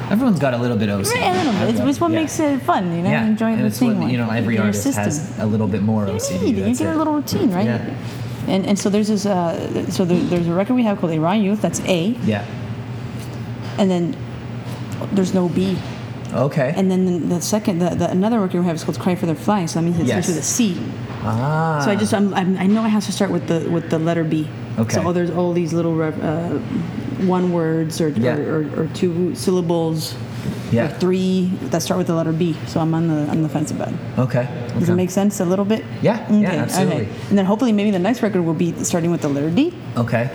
[0.10, 1.20] Everyone's got a little bit of OCD.
[1.22, 1.36] right.
[1.40, 1.68] I don't know.
[1.68, 2.20] It's, it's what Yeah.
[2.22, 3.10] makes it fun, you know.
[3.10, 3.26] yeah.
[3.26, 4.00] Enjoy and the it's thing.
[4.00, 5.04] what, you know, every your artist system.
[5.04, 6.42] has a little bit more You OCD.
[6.42, 6.58] need.
[6.58, 6.96] You get it.
[6.96, 7.66] a little routine, right?
[7.66, 7.82] Yeah.
[8.48, 9.26] And and so there's this.
[9.26, 11.62] Uh, so there, there's a record we have called A Raw Youth.
[11.62, 12.44] That's A, Yeah.
[13.78, 14.16] and then
[15.14, 15.78] there's no B.
[16.34, 16.74] Okay.
[16.76, 19.36] And then the, second, the, the another record we have is called Cry for Their
[19.36, 19.70] Flag.
[19.70, 20.26] So that means it Yes.
[20.26, 20.78] starts with a C.
[21.24, 21.82] ah.
[21.86, 24.00] So I just I'm, I'm, I know it has to start with the with the
[24.00, 24.48] letter B.
[24.80, 24.96] Okay.
[24.96, 26.58] So there's all these little rev- uh,
[27.26, 28.38] one words or, Yeah.
[28.38, 30.16] or, or, or two syllables.
[30.72, 30.86] Yeah.
[30.86, 32.56] Or three that start with the letter B.
[32.66, 34.00] So I'm on the on the fence about it.
[34.18, 34.48] Okay.
[34.70, 34.92] Does okay.
[34.92, 35.86] it make sense a little bit?
[36.02, 37.08] Yeah, yeah, absolutely.
[37.30, 39.72] And then hopefully maybe the next record will be starting with the letter D.
[39.96, 40.32] Okay.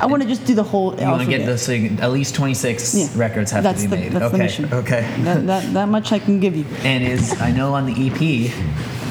[0.00, 0.98] I want to just do the whole.
[0.98, 3.06] You want to get this so at least 26 Yeah.
[3.14, 4.12] records have that's to be the, made.
[4.12, 4.32] That's okay.
[4.32, 4.72] the mission.
[4.72, 5.00] Okay.
[5.20, 6.64] That, that, that much I can give you.
[6.82, 8.50] And is I know on the EP,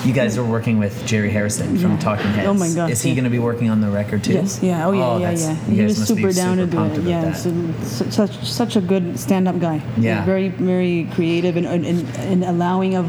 [0.06, 2.00] you guys are working with Jerry Harrison from Yeah.
[2.00, 2.48] Talking Heads.
[2.48, 3.16] Oh my God, Is he yeah.
[3.16, 4.34] going to be working on the record too?
[4.34, 4.62] Yes.
[4.62, 4.86] Yeah.
[4.88, 5.06] Oh yeah.
[5.06, 5.32] Oh, yeah.
[5.32, 5.66] Yeah.
[5.68, 7.04] you He was super down to do it.
[7.04, 7.34] Yeah.
[7.34, 7.52] So,
[7.84, 9.82] such such a good stand-up guy.
[9.98, 10.26] Yeah.
[10.26, 11.86] Very very creative and and,
[12.18, 13.08] and, allowing of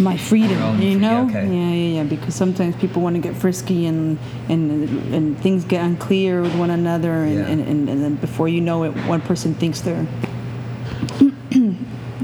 [0.00, 0.58] my freedom.
[0.82, 1.26] You free- know.
[1.28, 1.46] okay.
[1.46, 1.70] Yeah.
[1.70, 1.94] Yeah.
[1.96, 2.04] Yeah.
[2.04, 4.70] Because sometimes people want to get frisky and and
[5.14, 7.46] and things get unclear with one another and, Yeah.
[7.46, 10.06] and, and, and then before you know it, one person thinks they're.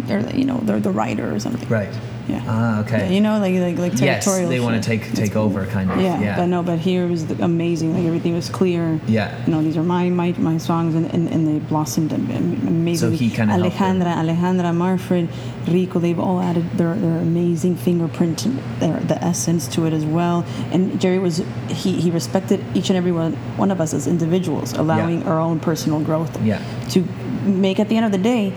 [0.06, 1.68] They're, you know, they're the writer or something.
[1.68, 1.92] Right.
[2.28, 2.40] Yeah.
[2.46, 3.06] Ah, okay.
[3.06, 4.42] Yeah, you know, like like like territorial.
[4.42, 6.00] yes, they want to take It's take over, kind of.
[6.00, 6.36] yeah, Yeah.
[6.36, 7.94] but no, but here was the- amazing.
[7.96, 9.00] Like everything was clear.
[9.08, 9.34] Yeah.
[9.44, 12.62] You know, these are my my, my songs, and, and, and they blossomed am- am-
[12.68, 13.16] amazingly.
[13.16, 15.26] he kinda Alejandra, Alejandra, Marfred,
[15.66, 18.46] Riko, they've all added their, their amazing fingerprint,
[18.78, 20.44] their the essence to it as well.
[20.70, 24.74] And Jerry was he he respected each and every one one of us as individuals,
[24.74, 26.40] allowing our own personal growth.
[26.40, 26.62] Yeah.
[26.90, 27.02] To
[27.44, 28.52] make at the end of the day,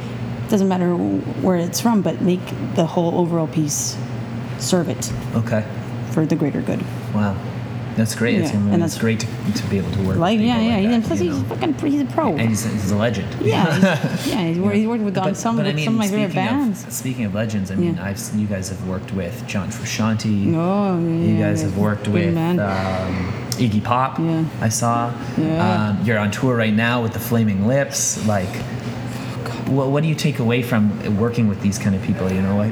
[0.49, 2.41] doesn't matter where it's from, but make
[2.75, 3.97] the whole overall piece
[4.59, 5.63] serve it Okay.
[6.11, 6.81] for the greater good.
[7.13, 7.35] Wow.
[7.95, 8.35] That's great.
[8.41, 10.17] it's, Yeah, and it's that's- great to, to be able to work.
[10.17, 11.47] Like with yeah, yeah, like and plus you he's know?
[11.55, 12.31] fucking he's a pro.
[12.35, 13.27] And he's, he's a legend.
[13.41, 15.99] yeah, he's, yeah, he's, worked- he's worked with on some, but I mean, some of
[15.99, 16.83] my favorite bands.
[16.83, 18.03] Of, speaking of legends, I mean, Yeah.
[18.03, 20.53] I've seen you guys have worked with John Frusciante.
[20.55, 24.20] Oh, yeah, You guys have worked with um, Iggy Pop.
[24.20, 24.43] Yeah.
[24.59, 25.13] I saw.
[25.37, 25.96] Yeah.
[25.98, 28.25] Um, you're on tour right now with the Flaming Lips.
[28.27, 28.50] Like,
[29.67, 32.31] what, what do you take away from working with these kind of people?
[32.31, 32.69] You know, what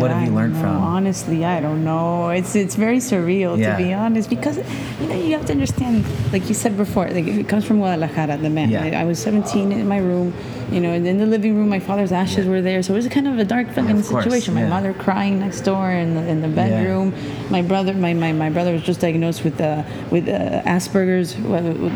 [0.00, 0.76] what have you learned from?
[0.76, 2.30] Honestly, I don't know.
[2.30, 3.76] It's it's very surreal Yeah.
[3.76, 4.58] to be honest because
[5.00, 8.36] you know you have to understand, like you said before, like it comes from Guadalajara,
[8.38, 8.70] the man.
[8.70, 8.84] Yeah.
[8.84, 10.32] I, I was 17 in my room,
[10.70, 12.50] you know, and in the living room, my father's ashes Yeah.
[12.52, 14.54] were there, so it was kind of a dark fucking situation.
[14.54, 17.12] My mother crying next door in the, in the bedroom.
[17.50, 21.34] My brother, my, my, my brother was just diagnosed with uh, with uh, Asperger's.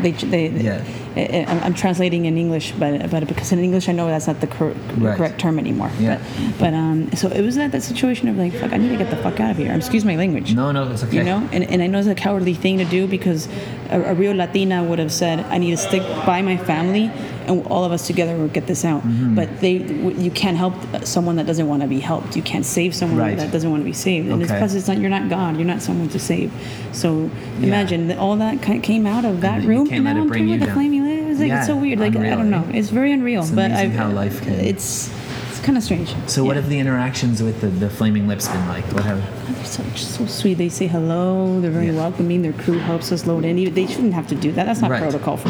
[0.01, 0.47] They, they,
[1.15, 4.47] I'm, I'm translating in English, but but because in English I know that's not the
[4.47, 5.17] cor- Right.
[5.17, 5.91] correct term anymore.
[5.99, 6.17] Yeah.
[6.57, 8.97] But, but um, so it was that, that situation of like, fuck, I need to
[8.97, 9.73] get the fuck out of here.
[9.73, 10.53] Excuse my language.
[10.53, 11.17] No, no, it's okay.
[11.17, 13.47] You know, and, and I know it's a cowardly thing to do because
[13.89, 17.11] a, a real Latina would have said, I need to stick by my family
[17.51, 19.01] and all of us together will get this out.
[19.03, 19.35] Mm-hmm.
[19.35, 20.73] But they, you can't help
[21.05, 22.35] someone that doesn't want to be helped.
[22.35, 23.37] You can't save someone Right.
[23.37, 24.29] that doesn't want to be saved.
[24.29, 25.57] And it's because it's not, you're not God.
[25.57, 26.51] You're not someone to save.
[26.93, 27.29] So
[27.61, 30.23] imagine that all that came out of that you room, can't and let now it
[30.23, 30.75] I'm bring touring you with the down.
[30.75, 31.31] Flaming Lips.
[31.31, 31.99] It's like Yeah, it's so weird.
[31.99, 32.67] Like I don't know.
[32.73, 33.41] It's very unreal.
[33.41, 35.11] It's but amazing I, how life can- It's
[35.49, 36.15] it's kind of strange.
[36.27, 36.61] So, what Yeah.
[36.61, 38.85] have the interactions with the, the Flaming Lips been like?
[38.93, 39.19] What have?
[39.55, 40.55] They're so, so sweet.
[40.55, 41.59] They say hello.
[41.61, 41.93] They're very Yeah.
[41.95, 42.41] welcoming.
[42.41, 43.73] Their crew helps us load in.
[43.73, 44.65] They shouldn't have to do that.
[44.65, 45.01] That's not Right.
[45.01, 45.49] protocol for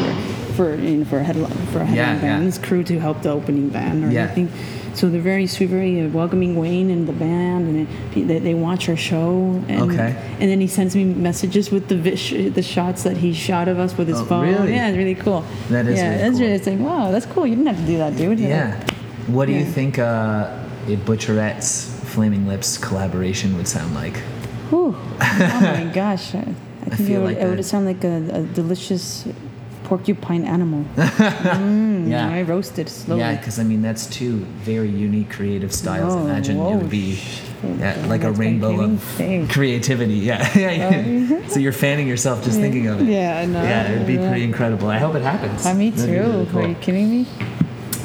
[0.56, 2.20] for you know, for a headline for a headline Yeah, yeah.
[2.20, 2.48] band.
[2.48, 4.24] It's crew to help the opening band or Yeah.
[4.24, 4.50] anything.
[4.94, 6.54] So they're very sweet, very uh, welcoming.
[6.54, 9.62] Wayne and the band, and it, they, they watch our show.
[9.66, 10.14] And, Okay.
[10.38, 13.78] And then he sends me messages with the vis- the shots that he shot of
[13.78, 14.48] us with his Oh, phone.
[14.48, 14.74] really?
[14.74, 15.44] Yeah, it's really cool.
[15.70, 16.40] That is yeah, really that's cool.
[16.40, 16.52] really.
[16.56, 17.46] It's like wow, that's cool.
[17.46, 18.38] You didn't have to do that, dude.
[18.40, 18.76] Yeah.
[19.28, 24.16] What do you think uh, a Butcherette's Flaming Lips collaboration would sound like?
[24.68, 24.94] Whew.
[25.22, 26.34] Oh my gosh.
[26.34, 29.24] I, I think feel it would, like it would sound like a, a delicious
[29.84, 30.84] porcupine animal.
[32.12, 32.28] Yeah.
[32.28, 33.20] I roasted slowly.
[33.20, 36.12] Yeah, because I mean that's two very unique creative styles.
[36.14, 37.18] Oh, Imagine it would be
[37.78, 39.46] yeah, like a rainbow of thing.
[39.48, 40.14] creativity.
[40.14, 41.46] Yeah, yeah.
[41.48, 43.06] so you're fanning yourself just thinking of it.
[43.06, 43.62] Yeah, I know.
[43.62, 44.28] Yeah, it would be Yeah.
[44.28, 44.88] pretty incredible.
[44.90, 45.64] I hope it happens.
[45.64, 46.10] Uh, me too.
[46.10, 46.62] really cool.
[46.64, 47.26] Are you kidding me?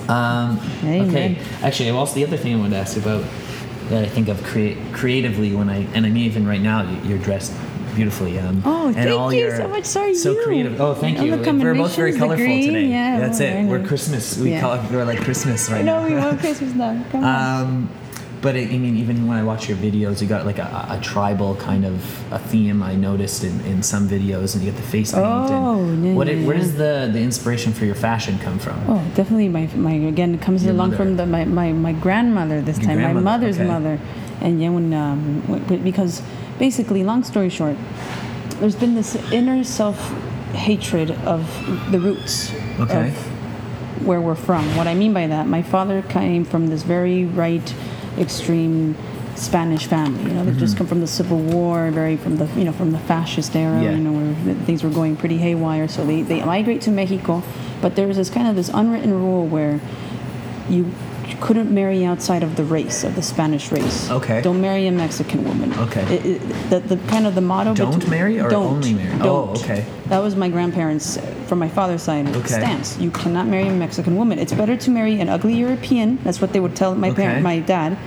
[0.07, 1.09] Um, Amen.
[1.09, 1.37] okay.
[1.63, 3.25] Actually, also the other thing I wanted to ask you about
[3.89, 7.17] that I think of create creatively when I and I mean even right now you're
[7.17, 7.51] dressed
[7.97, 8.39] beautifully.
[8.39, 9.85] Um, Oh, and thank all you your- so much.
[9.85, 10.43] So are So you.
[10.45, 10.79] creative.
[10.79, 11.31] Oh, thank you.
[11.35, 12.85] We're both very colorful green, today.
[12.97, 13.65] yeah, That's well, it.
[13.71, 13.83] We're.
[13.87, 14.37] Christmas.
[14.37, 14.61] We Yeah.
[14.61, 16.07] call it, we're like Christmas right no, now.
[16.07, 16.93] we want Christmas now.
[17.11, 17.61] Come on.
[17.61, 17.89] Um,
[18.39, 20.99] but it, I mean, even when I watch your videos, you got like a, a
[21.01, 21.95] tribal kind of
[22.31, 22.83] a theme.
[22.83, 25.25] I noticed in, in some videos, and you get the face paint.
[25.25, 26.27] Oh, and yeah, what?
[26.27, 26.61] yeah, Where yeah.
[26.61, 28.77] does the the inspiration for your fashion come from?
[28.87, 29.49] Oh, definitely.
[29.49, 30.97] My my again it comes Your along mother.
[31.03, 33.01] from the my, my, my grandmother this Your time.
[33.01, 33.67] My mother's okay.
[33.67, 33.95] mother,
[34.41, 35.21] and yeah, when um
[35.83, 36.21] because
[36.59, 37.77] basically, long story short,
[38.59, 39.97] there's been this inner self
[40.53, 41.41] hatred of
[41.91, 43.09] the roots Okay.
[43.09, 44.63] of where we're from.
[44.75, 47.73] What I mean by that, my father came from this very right,
[48.17, 48.95] extreme
[49.35, 50.23] Spanish family.
[50.23, 50.79] You know, they just mm-hmm.
[50.79, 53.81] come from the Civil War, very from the you know from the fascist era.
[53.81, 53.91] Yeah.
[53.91, 55.87] You know, where things were going pretty haywire.
[55.87, 57.43] So they they migrate to Mexico,
[57.81, 59.79] but there was this kind of this unwritten rule where
[60.69, 60.91] you
[61.35, 64.09] couldn't marry outside of the race of the Spanish race.
[64.09, 64.41] Okay.
[64.41, 65.73] Don't marry a Mexican woman.
[65.73, 66.01] Okay.
[66.15, 67.73] It, it, the, the kind of the motto.
[67.73, 69.17] Don't between- marry or don't, only marry?
[69.19, 69.27] Don't.
[69.57, 69.85] Oh, okay.
[70.07, 72.47] That was my grandparents, uh, from my father's side, Okay.
[72.47, 72.97] stance.
[72.97, 74.39] You cannot marry a Mexican woman.
[74.39, 76.17] It's better to marry an ugly European.
[76.23, 77.23] That's what they would tell my Okay.
[77.23, 77.97] parent, my dad,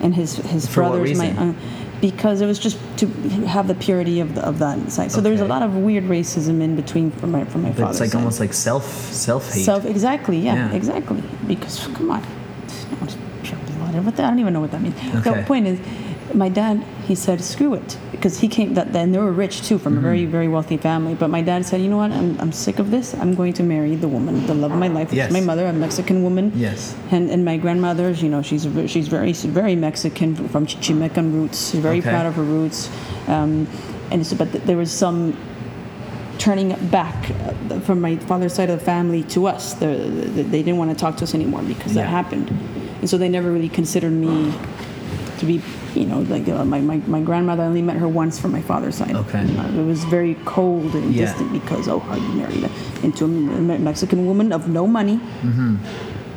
[0.00, 1.18] and his his For what brothers.
[1.18, 1.52] My uh,
[2.00, 3.06] because it was just to
[3.46, 5.12] have the purity of, the, of that side.
[5.12, 7.90] So there's a lot of weird racism in between from my from my But father's
[7.96, 8.18] it's like side.
[8.18, 9.64] almost like self self hate.
[9.64, 10.72] Self exactly, yeah, Yeah.
[10.76, 11.22] exactly.
[11.46, 12.22] Because come on,
[13.00, 14.96] What the, I don't even know what that means.
[15.26, 15.40] Okay.
[15.40, 15.78] The point is,
[16.34, 19.78] my dad he said screw it because he came that then they were rich too
[19.78, 20.30] from a very Mm-hmm.
[20.32, 21.14] very wealthy family.
[21.14, 23.12] But my dad said, you know what, I'm, I'm sick of this.
[23.14, 25.28] I'm going to marry the woman, the love of my life, which Yes.
[25.28, 26.52] is my mother, a Mexican woman.
[26.54, 26.96] Yes.
[27.10, 31.70] And and my grandmother's, you know, she's she's very very Mexican from Chichimecan roots.
[31.72, 32.10] She's very Okay.
[32.10, 32.90] proud of her roots.
[33.28, 33.66] Um,
[34.10, 35.36] and so, but th- there was some
[36.38, 37.30] turning back
[37.70, 39.74] uh, from my father's side of the family to us.
[39.74, 42.02] The, the, they didn't want to talk to us anymore because Yeah.
[42.02, 42.48] that happened,
[43.02, 44.54] and so they never really considered me
[45.38, 45.60] to be,
[45.94, 47.64] you know, like uh, my, my, my grandmother.
[47.64, 49.14] I only met her once from my father's side.
[49.16, 49.40] Okay.
[49.58, 51.26] Uh, it was very cold and Yeah.
[51.26, 52.70] distant because oh, how you married
[53.02, 53.28] into a
[53.90, 55.16] Mexican woman of no money.
[55.42, 55.76] mm-hmm.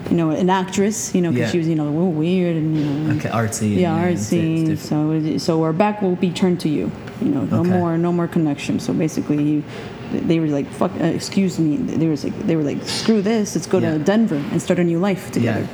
[0.09, 1.13] You know, an actress.
[1.15, 1.47] You know, because.
[1.47, 1.51] Yeah.
[1.51, 3.15] she was, you know, weird and you know.
[3.17, 3.75] Okay, artsy.
[3.77, 4.65] Yeah, and, it's- it's artsy.
[4.65, 5.39] different.
[5.41, 6.91] So, so our back will be turned to you.
[7.21, 7.69] You know, no Okay.
[7.69, 8.79] more, no more connection.
[8.79, 9.63] So basically, you,
[10.11, 11.77] they were like, "Fuck," uh, excuse me.
[11.77, 13.55] They was like, they were like, "Screw this.
[13.55, 13.93] Let's go Yeah.
[13.97, 15.67] to Denver and start a new life together."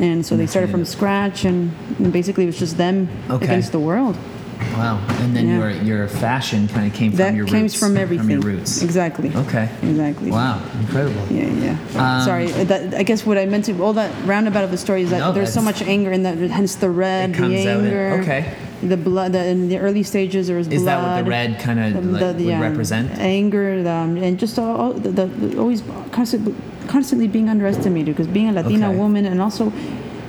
[0.00, 0.90] And so they started from mm-hmm.
[0.90, 3.44] scratch, and, and basically it was just them Okay.
[3.44, 4.16] against the world.
[4.76, 4.98] Wow.
[5.20, 5.58] And then Yeah.
[5.58, 7.74] your your fashion kind of came from that your came roots.
[7.78, 8.26] from everything.
[8.26, 8.82] From your roots.
[8.82, 9.30] Exactly.
[9.34, 9.68] Okay.
[9.82, 10.30] Exactly.
[10.30, 10.60] Wow.
[10.80, 11.22] Incredible.
[11.30, 12.18] Yeah, yeah.
[12.18, 14.78] Um, Sorry, uh, that, I guess what I meant to all that roundabout of the
[14.78, 17.50] story is that No, there's so much anger in that, hence the red, It comes
[17.54, 18.20] the out in- anger.
[18.22, 18.44] okay.
[18.82, 19.32] The blood.
[19.32, 20.78] The, in the early stages, there was Is blood.
[20.80, 23.10] Is that what the red kind of like, the- would yeah, represent?
[23.18, 26.52] Anger, um, and just all, all the, the, the always constantly,
[26.88, 28.98] constantly being underestimated because being a Latina Okay.
[28.98, 29.72] woman and also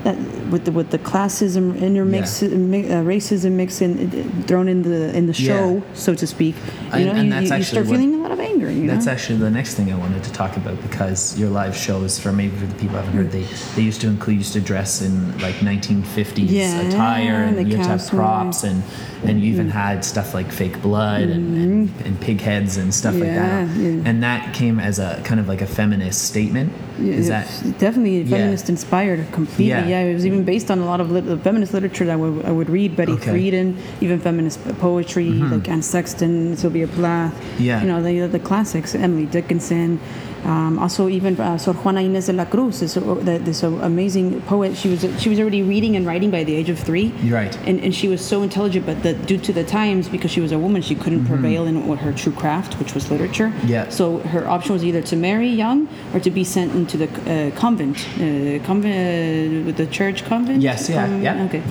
[0.03, 0.15] that
[0.53, 4.99] with the with the classism intermix mi- uh, racism mix in uh, thrown in the
[5.17, 5.93] in the show Yeah.
[6.05, 6.63] so to speak you
[6.93, 9.07] And- know and you, that's you, start what- feeling a lot of anger you That's
[9.07, 9.13] know?
[9.15, 12.55] actually the next thing I wanted to talk about because your live shows, for maybe
[12.61, 15.13] for the people who haven't heard, they they used to include used to dress in
[15.45, 18.77] like 1950s Yeah, attire, and the you had to have props, and
[19.23, 23.13] and you even had stuff like fake blood and, and, and pig heads and stuff
[23.15, 23.67] like that.
[23.67, 23.81] Mm-hmm.
[23.81, 24.03] Yeah, yeah.
[24.05, 26.73] And that came as a kind of like a feminist statement.
[26.99, 27.47] Is that
[27.79, 28.37] definitely Yeah.
[28.37, 29.67] feminist inspired completely?
[29.67, 29.87] Yeah.
[29.87, 30.01] Yeah.
[30.01, 32.51] it was even based on a lot of lit- feminist literature that I would, I
[32.51, 32.95] would read.
[32.95, 33.31] Betty Okay.
[33.31, 37.33] Friedan, even feminist poetry like Anne Sexton, Sylvia Plath.
[37.59, 37.81] Yeah.
[37.81, 38.93] you know the the classics.
[38.95, 39.99] Emily Dickinson.
[40.45, 44.41] Um, also, even uh, Sor Juana Inés de la Cruz is the- this uh, amazing
[44.41, 44.75] poet.
[44.75, 47.11] She was she was already reading and writing by the age of three.
[47.23, 47.55] Right.
[47.65, 50.51] And, and she was so intelligent, but the, due to the times, because she was
[50.51, 53.49] a woman, she couldn't prevail in what her true craft, which was literature.
[53.49, 53.67] Mm-hmm.
[53.67, 53.89] Yeah.
[53.89, 57.51] So her option was either to marry young or to be sent into the uh,
[57.57, 60.61] convent, uh, convent uh, with the church convent.
[60.61, 61.43] Yes, yeah, Um, yeah.
[61.45, 61.63] Okay,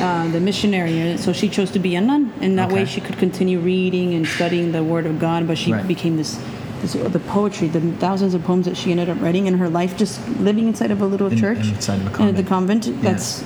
[0.00, 1.16] uh, the missionary.
[1.18, 4.26] So she chose to be a nun, and that way she could continue reading and
[4.26, 5.46] studying the Word of God.
[5.46, 5.86] But she Right.
[5.86, 6.38] became this.
[6.80, 10.18] The poetry, the thousands of poems that she ended up writing in her life, just
[10.40, 12.84] living inside of a little In- church, inside of a at the convent.
[12.84, 13.02] convent.
[13.02, 13.44] That's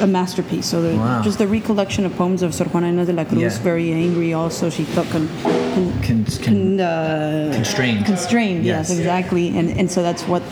[0.00, 0.66] a masterpiece.
[0.66, 1.22] So the, Wow.
[1.22, 3.62] just the recollection of poems of Sor Juana de la Cruz, Yeah.
[3.62, 4.34] very angry.
[4.34, 8.04] Also, she felt con, con, Con- con- uh, constrained?
[8.04, 8.98] Constrained, yes, Yes.
[8.98, 9.48] exactly.
[9.56, 10.42] And and so that's what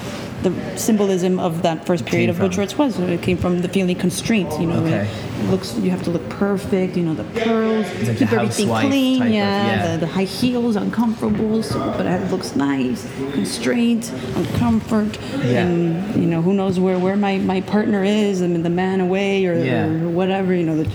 [0.43, 2.49] the symbolism of that first period of from.
[2.51, 2.99] Butcherettes was.
[2.99, 4.51] It came from the feeling constraint.
[4.61, 5.09] You know, Okay.
[5.41, 6.97] it looks you have to look perfect.
[6.97, 9.19] You know, the pearls, like keep the everything clean.
[9.19, 9.93] type of- yeah, yeah.
[9.97, 13.07] The, the high heels, uncomfortable, so, but it looks nice.
[13.33, 15.67] Constraint, uncomfort, Yeah.
[15.67, 18.43] and you know who knows where where my, my partner is.
[18.43, 19.87] I mean, the man away or, Yeah.
[19.87, 20.55] or whatever.
[20.55, 20.89] You know, the,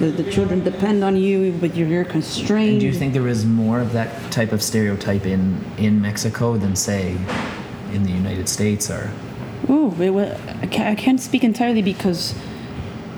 [0.00, 2.70] the the children depend on you, but you're, you're constrained.
[2.72, 6.56] And do you think there is more of that type of stereotype in in Mexico
[6.56, 7.16] than say
[7.92, 9.10] in the United States are?
[9.70, 12.34] Ooh, it I, can't, I can't speak entirely because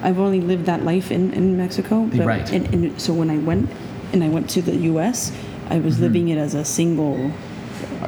[0.03, 2.05] I've only lived that life in, in Mexico.
[2.07, 2.51] But, Right.
[2.53, 3.71] And, and so when I went
[4.13, 5.33] and I went to the U.S.,
[5.69, 6.03] I was Mm-hmm.
[6.03, 7.31] living it as a single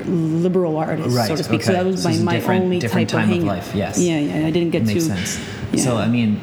[0.06, 1.62] liberal artist, so to speak.
[1.62, 3.98] So that was So my, my different- only different type time of hang- life, yes.
[4.00, 4.46] Yeah, yeah.
[4.46, 5.14] I didn't get makes to.
[5.16, 5.38] sense.
[5.72, 5.84] yeah.
[5.84, 6.40] So I mean,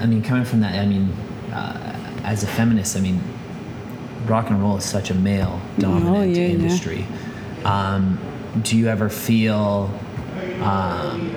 [0.00, 1.10] I mean, coming from that, I mean,
[1.52, 3.20] uh, as a feminist, I mean,
[4.26, 6.48] rock and roll is such a male-dominant Oh, yeah, yeah.
[6.54, 7.06] industry.
[7.64, 8.18] Um,
[8.60, 9.90] do you ever feel
[10.60, 11.34] um,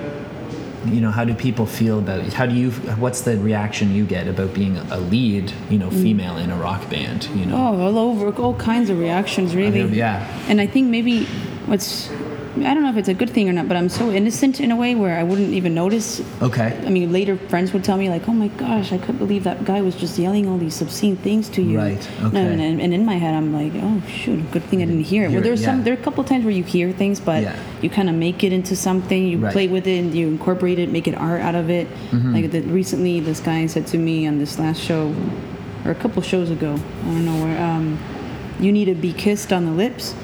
[0.86, 4.28] you know how do people feel about how do you what's the reaction you get
[4.28, 7.98] about being a lead you know female in a rock band you know Oh, all
[7.98, 9.82] over, all kinds of reactions, really.
[9.88, 10.26] yeah.
[10.48, 11.24] And I think maybe
[11.66, 12.08] what's,
[12.64, 14.70] I don't know if it's a good thing or not, but I'm so innocent in
[14.70, 16.22] a way where I wouldn't even notice.
[16.40, 19.44] okay I mean, later friends would tell me like, "Oh my gosh, I couldn't believe
[19.44, 22.66] that guy was just yelling all these obscene things to you." Right, And- okay.
[22.68, 25.32] And, and in my head, I'm like, "Oh shoot, good thing I didn't hear it."
[25.32, 27.56] Well, there's some, there are a couple times where you hear things, but Yeah.
[27.82, 29.26] you kind of make it into something.
[29.26, 29.52] You Right.
[29.52, 31.86] play with it, and you incorporate it, make it art out of it.
[32.10, 32.32] Mm-hmm.
[32.34, 35.14] Like the, recently, this guy said to me on this last show,
[35.84, 36.72] or a couple shows ago,
[37.04, 37.58] I don't know where.
[37.62, 37.98] Um,
[38.58, 40.14] you need to be kissed on the lips.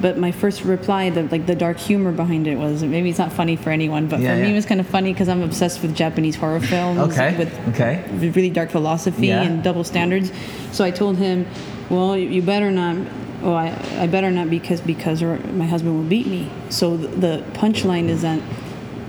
[0.00, 3.32] But my first reply, the like the dark humor behind it was maybe it's not
[3.32, 5.82] funny for anyone, but Yeah, for me it was kind of funny because I'm obsessed
[5.82, 8.04] with Japanese horror films Okay, with okay.
[8.18, 9.42] really dark philosophy Yeah.
[9.42, 10.32] and double standards.
[10.72, 11.46] So I told him,
[11.90, 12.96] "Well, you better not.
[13.42, 17.44] Well, I, I better not because because my husband will beat me." So the, the
[17.52, 18.40] punchline is that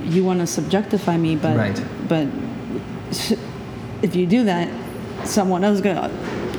[0.04, 1.84] you want to subjectify me, but Right.
[2.08, 2.28] but
[4.02, 4.69] if you do that,
[5.24, 6.10] someone else is gonna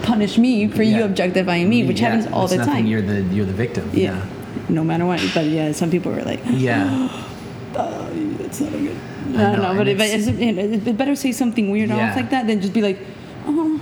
[0.06, 2.86] punish me for you objectifying me, which Yeah, happens all it's the nothing, time.
[2.86, 4.24] you're the you're the victim yeah.
[4.68, 5.20] no matter what.
[5.34, 7.08] But yeah, some people are like, yeah
[7.76, 8.08] uh,
[8.46, 8.96] it's not a good.
[9.34, 11.90] I, I don't know, know, but it, it's- it's, it, it better say something weird
[11.90, 12.10] Yeah.
[12.10, 12.98] off like that than just be like,
[13.46, 13.80] oh,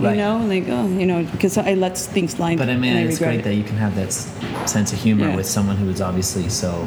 [0.00, 2.58] you know, like oh, you know, because I let things slide.
[2.58, 3.44] But I mean, it's great it.
[3.44, 4.28] that you can have that s-
[4.70, 5.36] sense of humor Yeah.
[5.36, 6.86] with someone who is obviously so.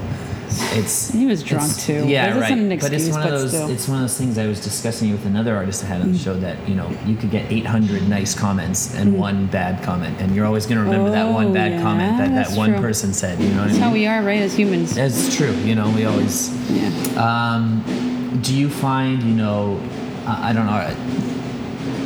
[0.77, 2.05] It's He was drunk, too.
[2.07, 2.51] Yeah, This right.
[2.51, 3.49] isn't but it's excuse, one of those.
[3.49, 3.67] still.
[3.67, 3.73] Mm.
[3.73, 6.17] It's one of those things I was discussing with another artist I had on the
[6.17, 10.35] show that you know you could get 800 nice comments and one bad comment, and
[10.35, 12.79] you're always going to remember that one bad comment that that one true.
[12.81, 13.39] person said.
[13.39, 14.97] You know what That's I how we are, right, as humans.
[14.97, 15.51] It's true.
[15.69, 16.49] You know, we always.
[16.69, 16.89] Yeah.
[17.17, 17.83] Um,
[18.43, 19.79] do you find, you know,
[20.25, 21.38] I I don't know,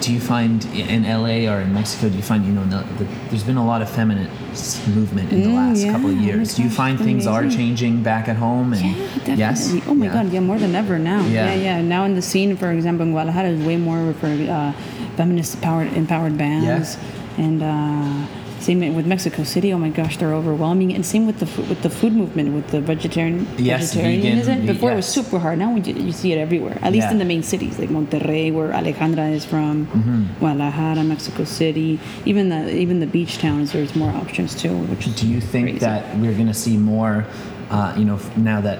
[0.03, 3.05] do you find in LA or in Mexico, do you find, you know, the, the,
[3.29, 6.35] there's been a lot of feminist movement in the Mm, last couple of yeah, oh
[6.37, 6.55] years.
[6.55, 8.73] do you find things are changing back at home?
[8.73, 8.93] And Yeah,
[9.27, 9.35] definitely.
[9.37, 9.73] Yes?
[9.87, 10.13] Oh my Yeah.
[10.13, 11.21] God, yeah, more than ever now.
[11.27, 11.53] Yeah.
[11.53, 11.81] Yeah, yeah.
[11.81, 14.73] Now in the scene, for example, in Guadalajara, is way more for uh,
[15.15, 16.97] feminist powered, empowered bands,
[17.37, 18.27] and uh,
[18.63, 19.69] same with Mexico City.
[19.73, 20.93] Oh my gosh, they're overwhelming.
[20.95, 24.55] And same with the with the food movement, with the vegetarian Yes, vegetarianism.
[24.61, 25.59] vegan, Before it was super hard.
[25.59, 26.77] Now we, ju- you see it everywhere.
[26.81, 27.11] At least Yeah.
[27.15, 30.23] in the main cities like Monterrey, where Alejandra is from, Mm-hmm.
[30.39, 31.99] Guadalajara, Mexico City.
[32.25, 34.75] Even the even the beach towns, there's more options too.
[34.91, 35.79] Which Do you think crazy.
[35.79, 37.25] that we're going to see more,
[37.69, 38.79] uh, you know, now that,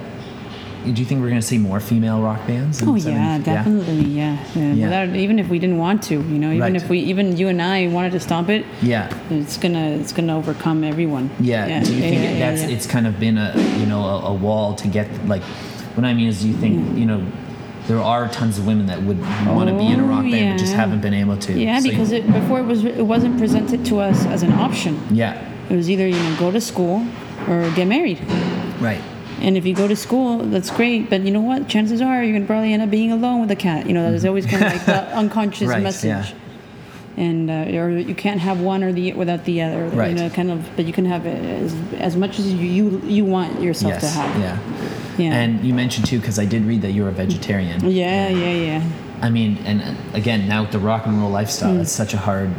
[0.83, 2.81] do you think we're going to see more female rock bands?
[2.83, 4.37] Oh Oh yeah, definitely, yeah.
[4.55, 4.73] yeah.
[4.73, 4.83] Yeah.
[4.85, 6.75] Without, even if we didn't want to, you know, even Right.
[6.75, 9.09] if we, even you and I wanted to stomp it, Yeah.
[9.29, 11.29] it's gonna, it's gonna overcome everyone.
[11.39, 11.83] Yeah.
[11.83, 12.75] Do you think yeah, yeah, that's yeah.
[12.75, 15.43] it's kind of been a you know a, a wall to get like
[15.95, 17.25] what I mean is do you think you know
[17.87, 20.57] there are tons of women that would want to be in a rock Oh, band
[20.57, 21.53] but just oh, haven't been able to.
[21.53, 24.53] Yeah, So because you- it, before it was, it wasn't presented to us as an
[24.53, 24.99] option.
[25.11, 25.33] yeah
[25.69, 27.05] It was either you know go to school
[27.47, 28.19] or get married.
[28.79, 29.01] right
[29.43, 31.09] And if you go to school, that's great.
[31.09, 31.67] But you know what?
[31.67, 33.85] Chances are you're gonna probably end up being alone with a cat.
[33.87, 36.07] You know, there's always kind of like the unconscious Right, message.
[36.07, 36.33] yeah.
[37.15, 39.85] And uh, or you can't have one or the without the other.
[39.89, 40.09] Right.
[40.09, 40.67] You know, kind of.
[40.75, 44.07] But you can have it as, as much as you you, you want yourself to
[44.07, 44.39] have.
[44.39, 44.57] yeah.
[45.17, 45.33] Yeah.
[45.35, 47.87] And you mentioned too because I did read that you're a vegetarian.
[47.87, 48.89] yeah, yeah, yeah.
[49.21, 52.17] I mean, and uh, again, now with the rock and roll lifestyle, it's such a
[52.17, 52.49] hard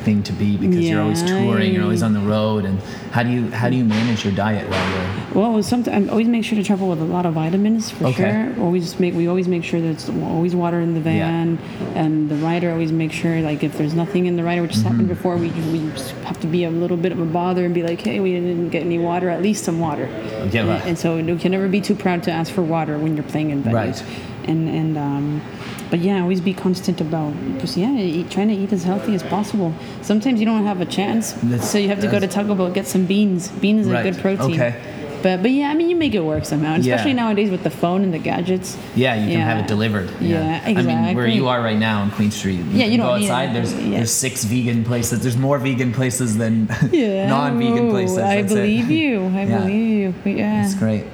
[0.00, 1.22] thing to be because you're always.
[1.22, 2.78] Touring, you're always on the road, and
[3.12, 6.28] how do you how do you manage your diet while you're Well, sometimes I always
[6.28, 8.52] make sure to travel with a lot of vitamins for Okay.
[8.54, 8.62] sure.
[8.64, 11.26] Always make we always make sure there's always water in the Yeah.
[11.28, 11.58] van,
[11.94, 14.82] and the rider always make sure like if there's nothing in the rider, which has
[14.82, 15.14] happened Mm-hmm.
[15.14, 15.80] before, we we
[16.24, 18.70] have to be a little bit of a bother and be like, hey, we didn't
[18.70, 20.06] get any water, at least some water.
[20.52, 23.14] Yeah, and, and so you can never be too proud to ask for water when
[23.16, 23.72] you're playing in venues.
[23.74, 24.02] Right.
[24.48, 25.42] And and um,
[25.90, 29.22] but yeah, always be constant about just yeah, eat, trying to eat as healthy as
[29.22, 29.74] possible.
[30.02, 32.70] Sometimes you don't have a chance, That's- so you have to go to Taco Bell
[32.70, 33.48] get some beans.
[33.48, 34.06] Beans is Right.
[34.06, 34.52] a good protein.
[34.54, 34.74] Okay.
[35.22, 36.94] But but yeah, I mean you make it work somehow, and Yeah.
[36.94, 38.78] especially nowadays with the phone and the gadgets.
[38.96, 40.08] Yeah, you can have it delivered.
[40.18, 40.94] Yeah, exactly.
[40.94, 42.60] I mean, where you are right now on Queen Street.
[42.72, 43.50] Yeah, you go outside.
[43.50, 43.52] it.
[43.52, 43.96] There's Yeah.
[43.98, 45.20] there's six vegan places.
[45.20, 48.16] There's more vegan places than Yeah, non-vegan places.
[48.16, 48.56] I That's it.
[48.56, 49.26] believe you.
[49.34, 49.58] I Yeah.
[49.58, 50.32] believe you.
[50.38, 50.62] Yeah.
[50.62, 51.04] That's great.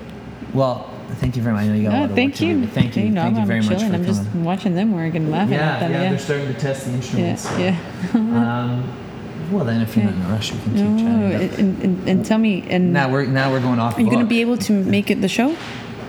[0.54, 1.64] Well, thank you very much.
[1.64, 2.66] I know you got a lot No, of thank you.
[2.68, 3.08] Thank you.
[3.10, 3.88] know, thank you I'm very much chilling.
[3.90, 5.92] for I'm just watching them work and laughing yeah, at them.
[5.92, 7.42] yeah, Yeah, they're starting to test the instruments.
[7.48, 7.56] so.
[7.58, 7.78] yeah,
[8.14, 8.18] yeah.
[8.64, 11.48] Um, well, then, if you're not in a rush, you can keep No, chatting.
[11.48, 13.96] but- and, and, and tell me, and Now we're now we're going off.
[13.96, 15.54] are you going to be able to make it the show?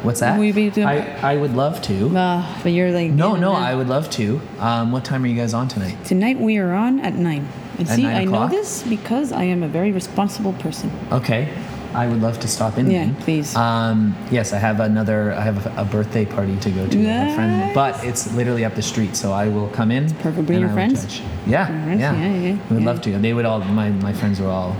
[0.03, 0.37] What's that?
[0.37, 2.15] will you be doing- I I would love to.
[2.17, 3.53] Uh, but you're like no, no.
[3.53, 4.41] I would love to.
[4.59, 5.97] Um, what time are you guys on tonight?
[6.05, 7.47] Tonight we are on at nine.
[7.77, 10.91] And At see, nine I know this because I am a very responsible person.
[11.11, 11.49] Okay,
[11.93, 12.89] I would love to stop in.
[12.91, 13.15] Yeah, then.
[13.15, 13.55] please.
[13.55, 15.33] Um, yes, I have another.
[15.33, 18.65] I have a, a birthday party to go to with a friend, but it's literally
[18.65, 20.13] up the street, so I will come in.
[20.15, 20.45] perfect.
[20.47, 21.21] Bring your I friends?
[21.47, 21.99] Yeah, friends?
[22.01, 22.85] yeah, Yeah, yeah, We would yeah.
[22.91, 23.17] love to.
[23.17, 23.59] They would all.
[23.59, 24.75] My my friends are all.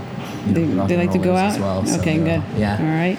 [0.46, 1.52] You know, They, like to go out.
[1.52, 1.80] as well.
[2.00, 2.52] okay, they're good.
[2.54, 2.78] all- yeah.
[2.78, 3.18] All right.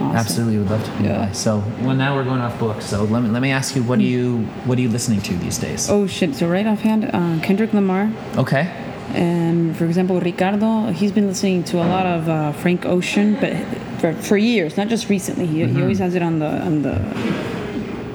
[0.00, 0.90] Absolutely, would love to.
[1.02, 1.08] Yeah.
[1.26, 1.32] Yeah.
[1.32, 2.80] So, well, now we're going off book.
[2.80, 5.34] So let me let me ask you, what do you what are you listening to
[5.36, 5.90] these days?
[5.90, 6.34] Oh shit!
[6.34, 8.70] So right offhand, uh, Kendrick Lamar, Okay.
[9.14, 13.54] And for example, Ricardo, he's been listening to a lot of uh, Frank Ocean, but
[14.00, 15.46] for, for years, not just recently.
[15.46, 15.76] He, Mm-hmm.
[15.76, 16.94] he always has it on the on the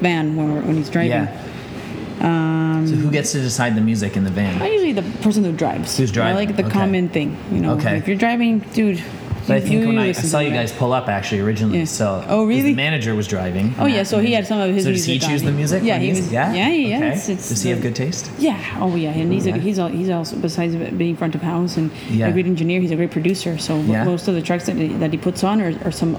[0.02, 1.12] van when we're, when he's driving.
[1.12, 2.86] Yeah.
[2.86, 4.62] so who gets to decide the music in the van?
[4.62, 5.98] I usually the person who drives.
[5.98, 6.34] Who's driving?
[6.36, 6.72] I like the Okay.
[6.74, 7.38] common thing.
[7.52, 7.98] You know, Okay.
[7.98, 9.02] if you're driving, dude.
[9.48, 11.86] But I think when I, I saw you guys pull up actually originally, Yeah.
[11.86, 12.62] so Oh, really?
[12.70, 13.76] The manager was driving.
[13.78, 15.22] Oh yeah, so he had some of his So does music.
[15.28, 15.84] he choose the music?
[15.84, 16.32] Yeah, he was.
[16.32, 16.98] Yeah, yeah, yeah.
[16.98, 17.08] Okay.
[17.14, 18.32] It's, it's does he have good taste?
[18.40, 18.58] Yeah.
[18.80, 19.56] Oh yeah, and he's Yeah.
[19.56, 22.28] a, he's he's also besides being front of house and Yeah.
[22.28, 23.58] a great engineer, he's a great producer.
[23.58, 24.06] So Yeah.
[24.06, 26.16] most of the tracks that he, that he puts on are, are some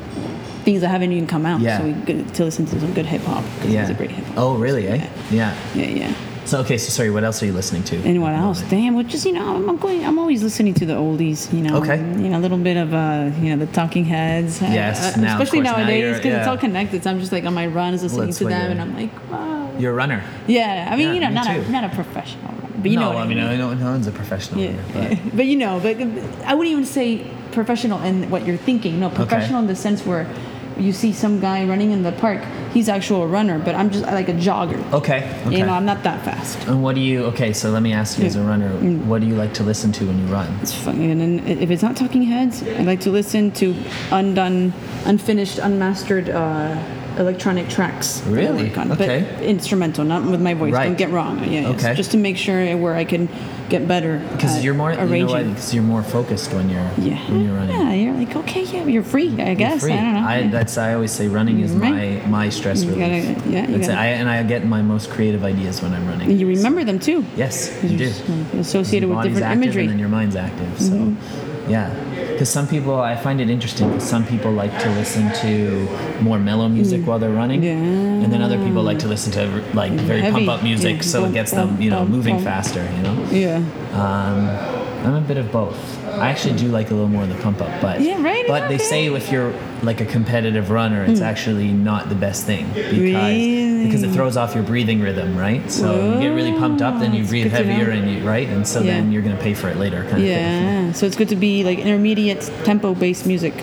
[0.64, 1.60] things that haven't even come out.
[1.60, 1.78] Yeah.
[1.78, 3.80] So we get to listen to some good hip hop because Yeah.
[3.82, 4.38] he's a great hip hop.
[4.38, 4.86] Oh really?
[4.88, 5.06] Eh?
[5.30, 5.54] Yeah.
[5.74, 6.14] Yeah, yeah.
[6.46, 7.10] So okay, so sorry.
[7.10, 7.96] What else are you listening to?
[7.96, 8.60] And what else?
[8.62, 10.04] Damn, well, just you know, I'm, I'm going.
[10.04, 11.52] I'm always listening to the oldies.
[11.52, 11.78] You know.
[11.78, 11.96] Okay.
[11.96, 14.60] You know, a little bit of uh, you know, the Talking Heads.
[14.60, 17.02] Yes, uh, now, of especially course, now nowadays because it's all connected.
[17.02, 19.72] So I'm just like on my runs listening to them, and I'm like, wow.
[19.78, 20.22] You're a runner.
[20.46, 22.98] Yeah, I mean, Yeah, you know, me not a not a professional, runner, but you
[22.98, 23.18] no, know.
[23.18, 25.30] I mean, I know no one's a professional Yeah, runner, but yeah.
[25.34, 25.96] but you know, but
[26.46, 29.00] I wouldn't even say professional in what you're thinking.
[29.00, 30.28] No, professional in the sense where
[30.78, 32.42] you see some guy running in the park.
[32.72, 34.80] He's actual a runner, but I'm just like a jogger.
[34.92, 35.22] okay.
[35.46, 35.58] Okay.
[35.58, 36.66] You know, I'm not that fast.
[36.66, 37.24] and what do you?
[37.26, 39.04] Okay, so let me ask you, as a runner, Mm.
[39.06, 40.48] what do you like to listen to when you run?
[40.62, 43.74] It's funny, and then if it's not Talking Heads, I like to listen to
[44.10, 44.72] undone,
[45.04, 46.76] unfinished, unmastered uh,
[47.18, 48.22] electronic tracks.
[48.26, 48.74] Really?
[48.74, 49.26] on, Okay.
[49.36, 50.72] But instrumental, not with my voice.
[50.72, 50.86] Right.
[50.86, 51.38] Don't get wrong.
[51.44, 51.74] Yeah, yes.
[51.84, 51.94] Okay.
[51.94, 53.28] Just to make sure where I can
[53.68, 54.18] get better.
[54.32, 55.46] Because you're more, you know what?
[55.46, 57.18] Because you're more focused when you're Yeah.
[57.30, 57.76] when you're running.
[57.80, 59.80] Yeah, you're like, okay, yeah, you're free, I You're guess.
[59.80, 59.92] free.
[59.92, 60.28] I don't know.
[60.28, 62.22] I, that's I always say running is Right.
[62.24, 63.26] my my stress You relief.
[63.36, 66.30] gotta- yeah, you gotta- I, and I get my most creative ideas when I'm running.
[66.30, 67.24] and you remember them too.
[67.36, 68.12] Yes, you do.
[68.58, 69.82] Associated Your with different imagery.
[69.84, 69.90] Mm-hmm.
[69.90, 70.80] and then your mind's active.
[70.80, 71.14] So,
[71.68, 71.90] yeah.
[72.34, 73.88] Because some people, I find it interesting.
[73.88, 75.88] Because some people like to listen to
[76.20, 77.64] more mellow music while they're running, Mm.
[77.64, 78.24] Yeah.
[78.24, 80.44] and then other people like to listen to like very Heavy.
[80.44, 81.02] pump up music, Yeah.
[81.02, 82.44] so it gets them, you know, bump, moving bump.
[82.46, 82.82] faster.
[82.96, 83.16] You know.
[83.30, 83.56] Yeah.
[83.94, 84.73] Um,
[85.04, 85.76] I'm a bit of both.
[86.06, 88.68] I actually do like a little more of the pump up, but Yeah, right, But
[88.68, 91.26] they say if you're like a competitive runner, it's hmm.
[91.26, 93.84] actually not the best thing because Really?
[93.84, 95.70] because it throws off your breathing rhythm, right?
[95.70, 97.74] So you get really pumped up, then you breathe good to know.
[97.74, 100.18] heavier, and you right, and so then you're gonna pay for it later, kind of
[100.20, 100.26] thing.
[100.26, 100.92] Yeah.
[100.92, 103.54] So it's good to be like intermediate tempo based music.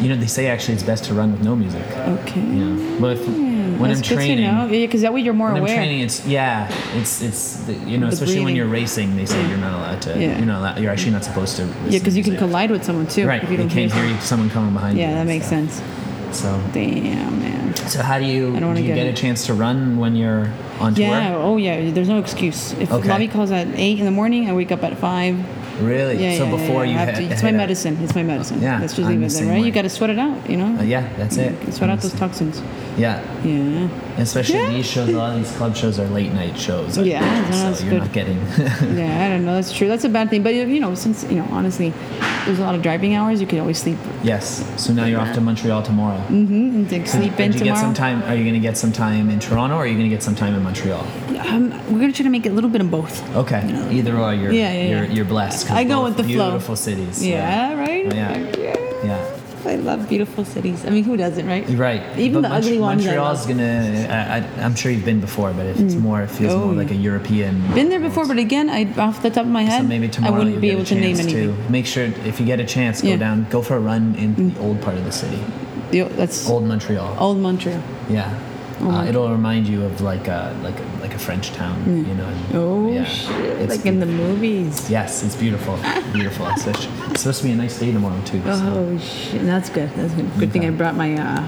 [0.00, 1.82] You know, they say actually it's best to run with no music.
[1.96, 2.40] Okay.
[2.40, 4.36] You know, but if, when That's I'm training.
[4.38, 4.66] to know.
[4.66, 5.62] Yeah, because that way you're more aware.
[5.62, 9.16] When I'm training, it's yeah, it's it's the, you know, The especially when you're racing,
[9.16, 10.10] they say you're not allowed to.
[10.18, 10.36] Yeah.
[10.38, 11.66] You're not allowed, You're actually not supposed to.
[11.88, 13.26] yeah, because you can collide with someone too.
[13.26, 14.04] Right, If you you can't hear.
[14.04, 15.04] hear someone coming behind you.
[15.04, 15.70] Yeah, that makes stuff.
[15.70, 15.82] sense.
[16.38, 17.74] So, Damn, man.
[17.76, 20.14] so how do you I don't do you get get a chance to run when
[20.14, 21.06] you're on tour?
[21.06, 21.36] Yeah.
[21.36, 21.90] Oh, yeah.
[21.90, 22.72] There's no excuse.
[22.74, 23.08] If Okay.
[23.08, 25.36] Lobby calls at eight in the morning, I wake up at five.
[25.80, 26.22] Really?
[26.22, 26.38] Yeah.
[26.38, 27.98] so yeah, before yeah, you to- it's my out- medicine.
[28.02, 28.60] It's my medicine.
[28.60, 29.60] Yeah, Let's just leave the it there, right?
[29.60, 29.66] way.
[29.66, 30.48] You got to sweat it out.
[30.50, 30.78] You know.
[30.78, 31.54] Uh, yeah, that's it.
[31.66, 32.60] You Sweat out those toxins.
[32.96, 33.88] Yeah, Yeah.
[34.18, 34.70] Especially Yeah.
[34.70, 35.08] these shows.
[35.08, 36.96] A lot of these club shows are late night shows.
[36.98, 38.00] Yeah, think, no, so that's you're good.
[38.00, 38.38] not getting.
[38.98, 39.54] Yeah, I don't know.
[39.54, 39.88] That's true.
[39.88, 40.42] That's a bad thing.
[40.42, 41.90] But you know, since you know, honestly,
[42.44, 43.40] there's a lot of driving hours.
[43.40, 44.64] You could always sleep yes.
[44.82, 46.18] So now you're off to Montreal tomorrow.
[46.28, 47.76] mm-hmm, and take sleep Did in you tomorrow.
[47.76, 48.22] get some time?
[48.24, 50.22] Are you going to get some time in Toronto, or are you going to get
[50.22, 51.04] some time in Montreal?
[51.48, 53.14] Um, we're gonna try to make it a little bit of both.
[53.36, 55.12] Okay, either or, you're Yeah, yeah, you're, yeah.
[55.12, 55.70] you're blessed.
[55.70, 56.50] I go with the flow.
[56.50, 57.24] Beautiful cities.
[57.24, 58.04] Yeah, right.
[58.12, 58.36] Yeah.
[58.38, 58.57] Yeah.
[59.78, 60.84] I love beautiful cities.
[60.84, 61.64] I mean, who doesn't, right?
[61.68, 62.02] Right.
[62.18, 64.06] Even But the ugly ones Montreal's gonna.
[64.10, 66.22] I, I, I'm sure you've been before, but it's more.
[66.22, 67.52] It feels Oh, more like a European.
[67.74, 70.34] Been there before, but again, I off the top of my head, So maybe tomorrow
[70.34, 71.54] I wouldn't you'll be able to name anything.
[71.56, 73.16] to make sure if you get a chance, go Yeah.
[73.16, 73.20] Mm.
[73.20, 75.38] down, go for a run in the old part of the city,
[75.92, 77.16] The- that's old Montreal.
[77.20, 77.80] old Montreal.
[78.10, 78.34] Yeah.
[78.80, 82.24] Uh, it'll remind you of like a like a, like a French town, you know.
[82.26, 83.34] and- Oh yeah, shit!
[83.62, 84.88] it's Like in the movies.
[84.90, 85.76] Yes, it's beautiful,
[86.12, 86.46] beautiful.
[86.50, 88.40] It's, it's supposed to be a nice day tomorrow too.
[88.42, 89.42] so- Oh shit!
[89.44, 89.90] That's good.
[89.96, 90.30] That's good.
[90.38, 91.40] Good thing I brought my uh,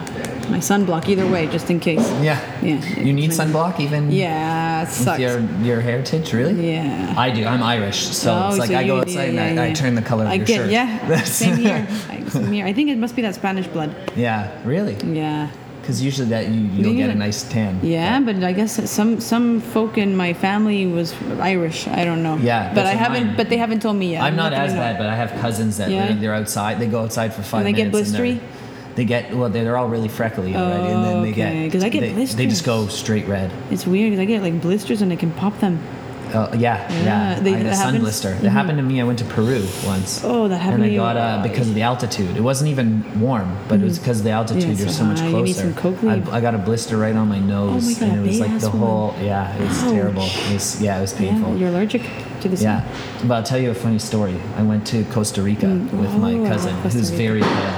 [0.51, 2.01] my sunblock either way, just in case.
[2.21, 2.39] Yeah.
[2.63, 2.85] Yeah.
[2.99, 4.11] You need sunblock even.
[4.11, 5.21] Yeah, sucks.
[5.21, 6.73] your your heritage, really?
[6.73, 7.15] Yeah.
[7.17, 7.45] I do.
[7.47, 9.67] I'm Irish, so Oh, it's like so I go you- outside yeah, and yeah, I,
[9.69, 10.71] I turn the color of I your get shirt.
[10.71, 11.23] yeah.
[11.41, 11.87] Same here.
[12.31, 12.67] Same here.
[12.67, 13.95] I think it must be that Spanish blood.
[14.17, 14.97] yeah, really?
[15.05, 15.51] Yeah.
[15.81, 17.07] Because usually that you you'll Yeah.
[17.07, 17.81] get a nice tan.
[17.83, 21.89] Yeah, but I guess some some folk in my family was Irish.
[21.89, 22.37] I don't know.
[22.37, 23.27] Yeah, but I haven't.
[23.29, 24.23] mine- But they haven't told me yet.
[24.23, 26.13] I'm not gonna as bad, but I have cousins that Yeah.
[26.13, 26.79] they're, outside.
[26.79, 28.11] They go outside for five they get minutes.
[28.11, 28.39] and they're- blistery?
[28.97, 29.49] They get well.
[29.49, 32.25] They're, all really freckly already, and then they Oh, okay, get 'cause I get they,
[32.25, 33.51] They just go straight red.
[33.71, 35.79] It's weird because I get like blisters and I can pop them.
[36.35, 37.05] Uh, yeah, yeah.
[37.35, 38.03] Yeah, they- I had a sun happens?
[38.03, 38.35] blister.
[38.35, 39.01] That happened to me.
[39.01, 40.23] I went to Peru once.
[40.25, 42.37] Oh, that happened And I got uh, because of the altitude.
[42.37, 44.63] It wasn't even warm, but it was because of the altitude.
[44.63, 45.75] Yeah, you're so so much closer.
[46.09, 46.23] I.
[46.37, 48.55] I got a blister right on my nose, my God, and it was like the
[48.57, 48.79] big-ass one.
[48.79, 49.15] whole.
[49.21, 49.93] Yeah, it was Ouch.
[49.93, 50.23] terrible.
[50.25, 51.53] It was, yeah, it was painful.
[51.53, 52.03] Yeah, you're allergic
[52.43, 52.65] to the sun.
[52.67, 54.37] Yeah, but I'll tell you a funny story.
[54.57, 57.75] I went to Costa Rica with my Oh, I cousin, Costa who's very pale,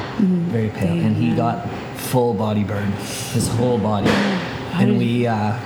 [0.52, 2.92] very pale, and he got full body burn,
[3.32, 4.10] his whole body,
[4.74, 5.56] and we uh,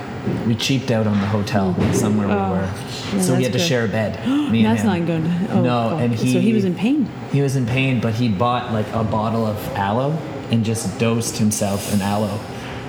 [0.45, 3.57] we cheaped out on the hotel somewhere we Oh, were, yeah, so we had to
[3.59, 3.67] good.
[3.67, 4.25] share a bed.
[4.51, 4.87] me and That's him.
[4.87, 5.49] not good.
[5.51, 7.09] Oh, no, oh, and he so he was in pain.
[7.31, 10.11] He was in pain, but he bought like a bottle of aloe
[10.51, 12.39] and just dosed himself in aloe.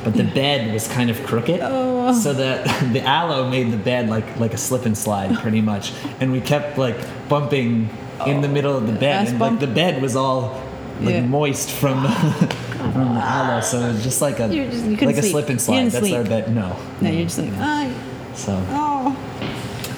[0.05, 2.13] But the bed was kind of crooked, Oh.
[2.19, 5.93] so that the aloe made the bed like like a slip and slide pretty much,
[6.21, 6.97] and we kept like
[7.29, 7.91] bumping
[8.27, 9.61] in the middle of the bed, Ass and bump?
[9.61, 10.63] like the bed was all
[11.01, 11.21] like Yeah.
[11.27, 12.05] moist from
[12.79, 15.23] from the aloe, so it was just like a You just- you couldn't like a
[15.23, 15.33] sleep.
[15.33, 15.77] slip and You slide.
[15.81, 16.29] didn't That's our sleep.
[16.29, 16.55] bed.
[16.55, 17.87] No, No, you're just like, ah,
[18.35, 18.63] so.
[18.71, 19.17] oh.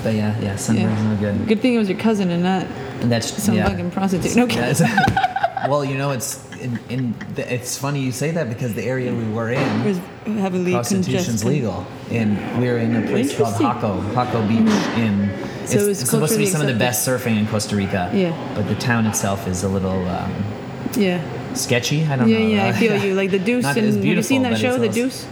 [0.02, 1.08] But yeah, yeah, sunburn's Yeah.
[1.10, 1.46] no good.
[1.48, 2.66] Good thing it was your cousin and not
[3.02, 3.68] And that's some yeah.
[3.68, 4.34] fucking prostitute.
[4.36, 4.64] No kidding.
[4.70, 8.84] it's- well, you know, it's in, in the, it's funny you say that because the
[8.84, 9.98] area we were in, was
[10.38, 11.48] heavily prostitution's congested.
[11.48, 13.90] legal, and we were in a place called Interesting.
[13.90, 15.30] Jacó, Jacó Beach in.
[15.62, 17.76] It's, So it's it's supposed to be culturally some of the best surfing in Costa
[17.76, 18.10] Rica.
[18.14, 18.34] Yeah.
[18.54, 20.32] But the town itself is a little um,
[20.96, 21.22] Yeah.
[21.54, 22.04] Sketchy.
[22.06, 22.46] I don't Yeah, know.
[22.46, 23.14] yeah, I feel you.
[23.14, 23.64] Like the Deuce.
[23.64, 25.26] Not and, have you seen that show, The Deuce?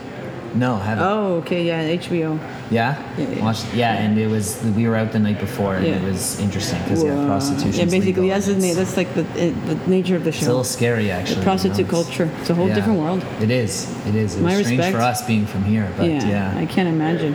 [0.55, 1.05] No, haven't.
[1.05, 2.39] Oh, okay, yeah, HBO.
[2.71, 2.97] Yeah.
[3.19, 3.43] Yeah, yeah.
[3.45, 6.83] Watched, yeah, and it was we were out the night before, and it was interesting
[6.85, 7.79] because yeah, prostitution.
[7.81, 10.39] Yeah, basically, that's the, it's- that's like the, uh, the nature of the show.
[10.39, 11.35] It's a little scary, actually.
[11.37, 12.31] The you prostitute know, culture.
[12.41, 12.75] It's a whole Yeah.
[12.77, 13.23] different world.
[13.43, 13.95] It is.
[14.07, 14.35] It is.
[14.37, 14.97] It was My strange respect.
[14.97, 16.59] for us being from here, but yeah, yeah.
[16.59, 17.35] I can't imagine.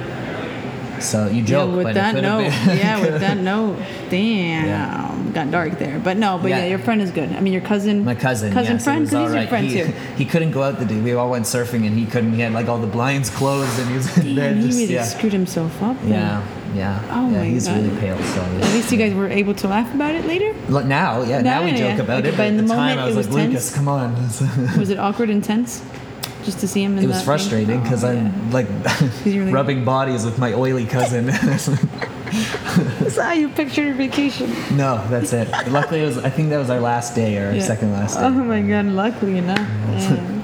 [1.03, 2.41] So you joke, yeah, with but that note,
[2.77, 3.77] yeah, with that note,
[4.09, 5.31] damn, Yeah.
[5.33, 5.99] got dark there.
[5.99, 6.59] But no, but yeah.
[6.59, 6.65] Yeah.
[6.67, 7.31] your friend is good.
[7.33, 9.73] I mean, your cousin, My cousin, cousin yes, friend, was because he's your friend he,
[9.83, 9.85] too.
[10.17, 10.99] he couldn't go out the day.
[11.01, 12.33] We all went surfing, and he couldn't.
[12.33, 14.93] He had like all the blinds closed, and he was in there Damn, he really
[14.93, 15.99] yeah, screwed himself up.
[16.01, 16.09] then.
[16.11, 16.43] yeah,
[16.75, 17.01] yeah.
[17.11, 17.83] Oh yeah, my he's God.
[17.83, 18.17] really pale.
[18.17, 20.53] So At least you guys were able to laugh about it later.
[20.69, 22.37] Look, now, yeah, now, Now, we yeah, joke about Like, it.
[22.37, 23.75] but in the, the time, moment, I was it like, was Lucas, tense?
[23.75, 24.15] come on.
[24.79, 25.83] Was it awkward and tense?
[26.43, 28.67] Just to see him in It was frustrating because Oh, I'm like
[29.25, 31.25] like- rubbing bodies with my oily cousin.
[32.99, 34.49] That's how you picture your vacation.
[34.75, 35.47] no, that's it.
[35.69, 36.17] Luckily, it was.
[36.17, 37.61] I think that was our last day or our Yeah.
[37.61, 38.23] second last day.
[38.25, 39.59] Oh my god, luckily enough.
[39.59, 40.41] Yeah.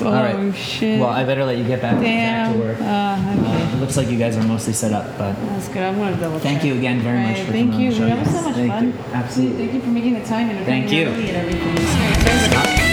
[0.00, 0.54] Oh All right.
[0.54, 1.00] shit.
[1.00, 2.78] Well, I better let you get back, back to work.
[2.80, 3.72] Uh, okay.
[3.76, 5.82] It looks like you guys are mostly set up, but That's good.
[5.82, 6.66] I'm gonna double Thank check.
[6.68, 7.92] you again very much Right, for Thank coming you.
[7.96, 8.86] on the show, That was so much Thank fun.
[8.86, 8.94] you.
[9.12, 9.56] Absolutely.
[9.58, 11.06] Thank you for making the time and Thank you.
[11.08, 12.87] and everything.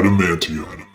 [0.00, 0.89] Adamantium.